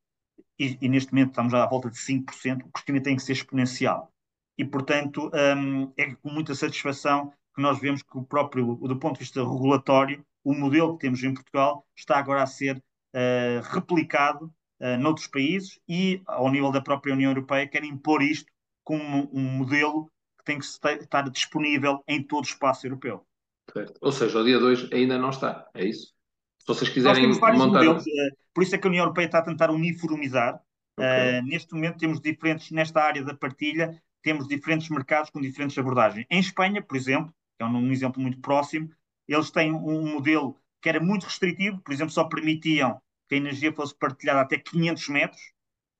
e, 0.60 0.78
e, 0.82 0.89
neste 0.89 1.13
momento 1.13 1.30
estamos 1.30 1.54
à 1.54 1.65
volta 1.67 1.89
de 1.89 1.97
5%, 1.97 2.65
o 2.65 2.71
crescimento 2.71 3.04
tem 3.04 3.15
que 3.15 3.21
ser 3.21 3.34
exponencial. 3.34 4.12
E, 4.58 4.65
portanto, 4.65 5.30
um, 5.34 5.93
é 5.95 6.15
com 6.15 6.32
muita 6.32 6.56
satisfação 6.56 7.32
que 7.56 7.62
nós 7.62 7.80
vemos 7.80 8.02
que 8.02 8.17
o 8.17 8.23
próprio, 8.23 8.76
do 8.76 8.97
ponto 8.97 9.13
de 9.13 9.19
vista 9.19 9.41
regulatório, 9.41 10.26
o 10.43 10.54
modelo 10.54 10.93
que 10.93 11.06
temos 11.06 11.23
em 11.23 11.34
Portugal 11.34 11.86
está 11.95 12.17
agora 12.17 12.41
a 12.41 12.47
ser 12.47 12.78
uh, 12.78 13.62
replicado 13.71 14.45
uh, 14.80 14.97
noutros 15.00 15.28
países 15.28 15.80
e, 15.88 16.21
ao 16.26 16.50
nível 16.50 16.71
da 16.71 16.82
própria 16.82 17.13
União 17.13 17.32
Europeia, 17.32 17.67
querem 17.67 17.91
impor 17.91 18.23
isto 18.23 18.52
como 18.84 19.30
um, 19.32 19.41
modelo 19.41 20.10
tem 20.48 20.60
que 20.60 20.66
estar 20.66 21.30
disponível 21.30 22.02
em 22.08 22.24
todo 22.24 22.46
o 22.46 22.48
espaço 22.48 22.88
europeu. 22.88 23.26
Certo. 23.72 23.98
Ou 24.02 24.12
seja, 24.12 24.40
o 24.40 24.46
dia 24.46 24.58
2 24.60 24.92
ainda 24.94 25.18
não 25.18 25.30
está, 25.30 25.70
é 25.74 25.86
isso? 25.86 26.14
Se 26.60 26.68
vocês 26.68 26.90
quiserem 26.90 27.28
montar... 27.28 27.54
Modelos, 27.54 28.04
uh, 28.04 28.38
por 28.54 28.64
isso 28.64 28.74
é 28.74 28.78
que 28.78 28.88
a 28.88 28.90
União 28.90 29.04
Europeia 29.04 29.26
está 29.26 29.40
a 29.40 29.44
tentar 29.44 29.70
uniformizar. 29.70 30.62
Okay. 30.98 31.40
Uh, 31.40 31.46
neste 31.46 31.74
momento 31.74 31.98
temos 31.98 32.22
diferentes, 32.22 32.72
nesta 32.72 33.02
área 33.02 33.24
da 33.24 33.34
partilha, 33.34 34.02
temos 34.24 34.48
diferentes 34.48 34.90
mercados 34.90 35.30
com 35.30 35.42
diferentes 35.42 35.78
abordagens. 35.78 36.26
Em 36.30 36.40
Espanha, 36.40 36.82
por 36.82 36.96
exemplo, 36.96 37.34
que 37.58 37.64
é 37.64 37.66
um, 37.66 37.78
um 37.78 37.92
exemplo 37.92 38.22
muito 38.22 38.40
próximo, 38.40 38.90
eles 39.28 39.52
têm 39.52 39.74
um 39.74 40.14
modelo 40.14 40.58
que 40.82 40.88
era 40.88 41.00
muito 41.00 41.24
restritivo, 41.24 41.82
por 41.82 41.94
exemplo, 41.94 42.14
só 42.14 42.24
permitiam 42.24 43.02
que 43.28 43.36
a 43.36 43.38
energia 43.38 43.74
fosse 43.74 43.94
partilhada 43.94 44.42
até 44.42 44.58
500 44.58 45.10
metros. 45.10 45.42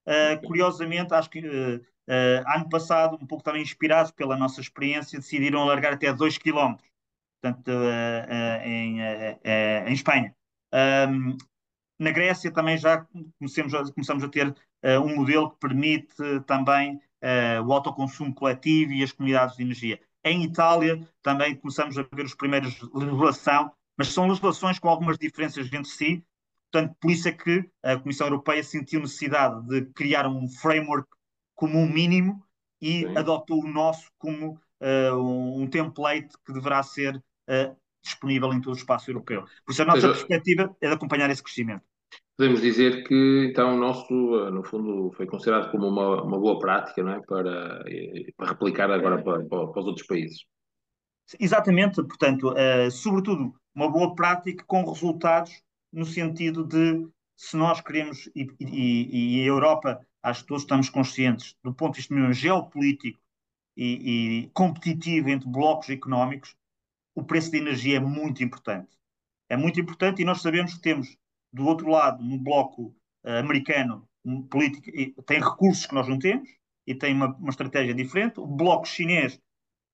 Uh, 0.08 0.48
curiosamente, 0.48 1.14
acho 1.14 1.30
que 1.30 1.40
uh, 1.40 1.82
uh, 2.08 2.56
ano 2.56 2.70
passado, 2.70 3.18
um 3.22 3.26
pouco 3.26 3.44
também 3.44 3.62
inspirados 3.62 4.12
pela 4.12 4.38
nossa 4.38 4.62
experiência, 4.62 5.20
decidiram 5.20 5.62
alargar 5.62 5.94
até 5.94 6.12
2 6.14 6.38
km, 6.38 6.76
portanto, 7.42 7.72
em, 8.64 9.00
em, 9.00 9.94
Espanha. 9.94 10.36
Um, 10.74 11.38
na 12.00 12.12
Grécia 12.12 12.52
também 12.52 12.78
já 12.78 13.06
começamos 13.40 13.74
a, 13.74 13.92
começamos 13.92 14.24
a 14.24 14.30
ter 14.30 14.56
um 15.04 15.16
modelo 15.16 15.52
que 15.52 15.60
permite 15.60 16.16
também 16.46 17.00
o 17.66 17.74
autoconsumo 17.74 18.34
coletivo 18.34 18.92
e 18.94 19.04
as 19.04 19.12
comunidades 19.12 19.56
de 19.56 19.64
energia. 19.64 20.00
Em 20.24 20.44
Itália 20.44 21.00
também 21.24 21.56
começamos 21.56 21.98
a 21.98 22.04
ver 22.12 22.26
os 22.26 22.36
primeiros 22.36 22.80
legislação 22.94 23.72
mas 23.98 24.10
são 24.10 24.28
legislações 24.28 24.78
com 24.78 24.88
algumas 24.88 25.18
diferenças 25.18 25.66
entre 25.66 25.86
si. 25.86 26.24
Portanto, 26.72 26.96
por 27.00 27.10
isso 27.10 27.28
é 27.28 27.32
que 27.32 27.70
a 27.82 27.98
Comissão 27.98 28.28
Europeia 28.28 28.64
sentiu 28.64 29.00
necessidade 29.00 29.66
de 29.68 29.86
criar 29.94 30.28
um 30.28 30.48
framework 30.48 31.10
comum 31.58 31.92
mínimo 31.92 32.42
e 32.80 33.00
Sim. 33.00 33.18
adotou 33.18 33.64
o 33.64 33.68
nosso 33.68 34.10
como 34.18 34.62
uh, 34.80 35.60
um 35.60 35.68
template 35.68 36.30
que 36.46 36.54
deverá 36.54 36.82
ser 36.84 37.16
uh, 37.18 37.76
disponível 38.02 38.54
em 38.54 38.62
todo 38.62 38.76
o 38.76 38.78
espaço 38.78 39.10
europeu. 39.10 39.44
Por 39.66 39.72
isso, 39.72 39.82
a 39.82 39.86
nossa 39.86 40.02
seja, 40.02 40.14
perspectiva 40.14 40.76
é 40.80 40.88
de 40.88 40.94
acompanhar 40.94 41.30
esse 41.30 41.44
crescimento. 41.44 41.84
Podemos 42.38 42.62
dizer 42.62 43.04
que, 43.08 43.48
então, 43.50 43.76
o 43.76 43.80
nosso, 43.80 44.14
uh, 44.14 44.52
no 44.52 44.64
fundo, 44.64 45.12
foi 45.18 45.26
considerado 45.26 45.72
como 45.72 45.88
uma, 45.88 46.22
uma 46.22 46.40
boa 46.40 46.60
prática 46.60 47.02
não 47.02 47.14
é? 47.14 47.22
para, 47.22 47.84
para 48.38 48.50
replicar 48.50 48.92
agora 48.92 49.22
para, 49.24 49.44
para, 49.46 49.80
os 49.80 49.88
outros 49.88 50.06
países. 50.06 50.46
Exatamente, 51.40 51.96
portanto, 51.96 52.52
uh, 52.52 52.92
sobretudo 52.92 53.54
uma 53.74 53.90
boa 53.92 54.14
prática 54.14 54.64
com 54.68 54.86
resultados 54.86 55.52
no 55.92 56.06
sentido 56.06 56.64
de 56.64 57.08
se 57.36 57.58
nós 57.58 57.82
queremos, 57.82 58.30
e, 58.36 58.48
e, 58.60 59.40
e 59.40 59.42
a 59.42 59.46
Europa, 59.46 60.00
acho 60.24 60.42
que 60.42 60.48
todos 60.48 60.64
estamos 60.64 60.90
conscientes, 60.90 61.56
do 61.64 61.74
ponto 61.74 61.94
de 61.94 62.02
vista 62.02 62.34
geopolítico 62.34 63.20
e, 63.76 64.44
e 64.46 64.50
competitivo 64.50 65.30
entre 65.30 65.50
blocos 65.50 65.90
económicos, 65.90 66.56
o 67.16 67.24
preço 67.24 67.52
da 67.52 67.58
energia 67.58 67.98
é 67.98 68.00
muito 68.00 68.44
importante. 68.44 68.90
É 69.50 69.56
muito 69.56 69.80
importante 69.80 70.22
e 70.22 70.26
nós 70.26 70.42
sabemos 70.42 70.74
que 70.74 70.82
temos, 70.82 71.18
do 71.54 71.66
outro 71.66 71.88
lado, 71.90 72.24
no 72.24 72.38
bloco 72.38 72.96
uh, 73.26 73.40
americano, 73.40 74.08
um 74.26 74.42
político, 74.42 75.24
tem 75.24 75.40
recursos 75.40 75.86
que 75.86 75.96
nós 75.96 76.08
não 76.08 76.20
temos 76.20 76.50
e 76.86 76.94
tem 76.94 77.14
uma, 77.14 77.34
uma 77.36 77.50
estratégia 77.50 77.94
diferente. 77.94 78.40
O 78.40 78.46
bloco 78.46 78.86
chinês, 78.86 79.42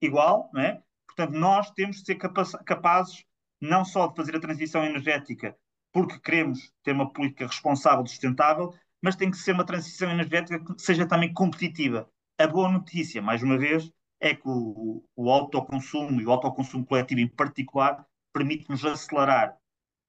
igual, 0.02 0.50
não 0.52 0.60
é? 0.60 0.82
Portanto, 1.06 1.32
nós 1.38 1.70
temos 1.70 1.98
de 1.98 2.06
ser 2.06 2.16
capazes 2.16 3.24
não 3.60 3.84
só 3.84 4.08
de 4.08 4.16
fazer 4.16 4.34
a 4.34 4.40
transição 4.40 4.84
energética 4.84 5.56
porque 5.94 6.18
queremos 6.18 6.72
ter 6.82 6.90
uma 6.90 7.12
política 7.12 7.46
responsável 7.46 8.04
e 8.04 8.08
sustentável, 8.08 8.74
mas 9.04 9.16
tem 9.16 9.30
que 9.30 9.36
ser 9.36 9.52
uma 9.52 9.66
transição 9.66 10.10
energética 10.10 10.58
que 10.58 10.80
seja 10.80 11.04
também 11.04 11.30
competitiva. 11.30 12.08
A 12.40 12.46
boa 12.46 12.70
notícia, 12.72 13.20
mais 13.20 13.42
uma 13.42 13.58
vez, 13.58 13.92
é 14.18 14.34
que 14.34 14.48
o, 14.48 15.04
o 15.14 15.30
autoconsumo 15.30 16.22
e 16.22 16.26
o 16.26 16.30
autoconsumo 16.30 16.86
coletivo 16.86 17.20
em 17.20 17.28
particular 17.28 18.06
permite-nos 18.32 18.82
acelerar 18.82 19.58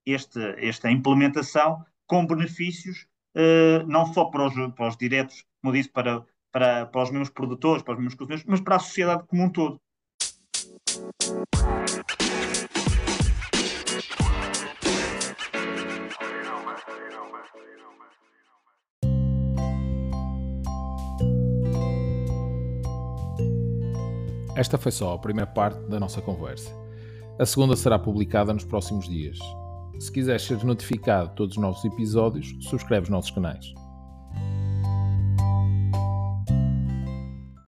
este, 0.06 0.40
esta 0.66 0.90
implementação 0.90 1.86
com 2.08 2.26
benefícios 2.26 3.06
uh, 3.36 3.86
não 3.86 4.06
só 4.14 4.24
para 4.26 4.48
os, 4.48 4.54
para 4.74 4.88
os 4.88 4.96
diretos, 4.96 5.44
como 5.62 5.74
disse, 5.74 5.90
para, 5.90 6.26
para, 6.50 6.86
para 6.86 7.04
os 7.04 7.12
mesmos 7.12 7.30
produtores, 7.30 7.84
para 7.84 7.96
os 7.96 8.00
mesmos 8.00 8.16
consumidores, 8.16 8.46
mas 8.48 8.62
para 8.62 8.78
a 8.78 8.80
sociedade 8.80 9.28
como 9.28 9.44
um 9.44 9.50
todo. 9.50 9.78
Esta 24.56 24.78
foi 24.78 24.92
só 24.92 25.14
a 25.14 25.20
primeira 25.20 25.52
parte 25.52 25.80
da 25.90 26.00
nossa 26.00 26.22
conversa. 26.22 26.72
A 27.38 27.46
segunda 27.46 27.76
será 27.76 28.00
publicada 28.00 28.54
nos 28.54 28.64
próximos 28.64 29.08
dias. 29.10 29.38
Se 30.00 30.10
quiseres 30.10 30.44
ser 30.44 30.64
notificado 30.64 31.30
de 31.30 31.36
todos 31.36 31.58
os 31.58 31.62
novos 31.62 31.84
episódios, 31.84 32.56
subscreve 32.62 33.04
os 33.04 33.10
nossos 33.10 33.32
canais. 33.32 33.74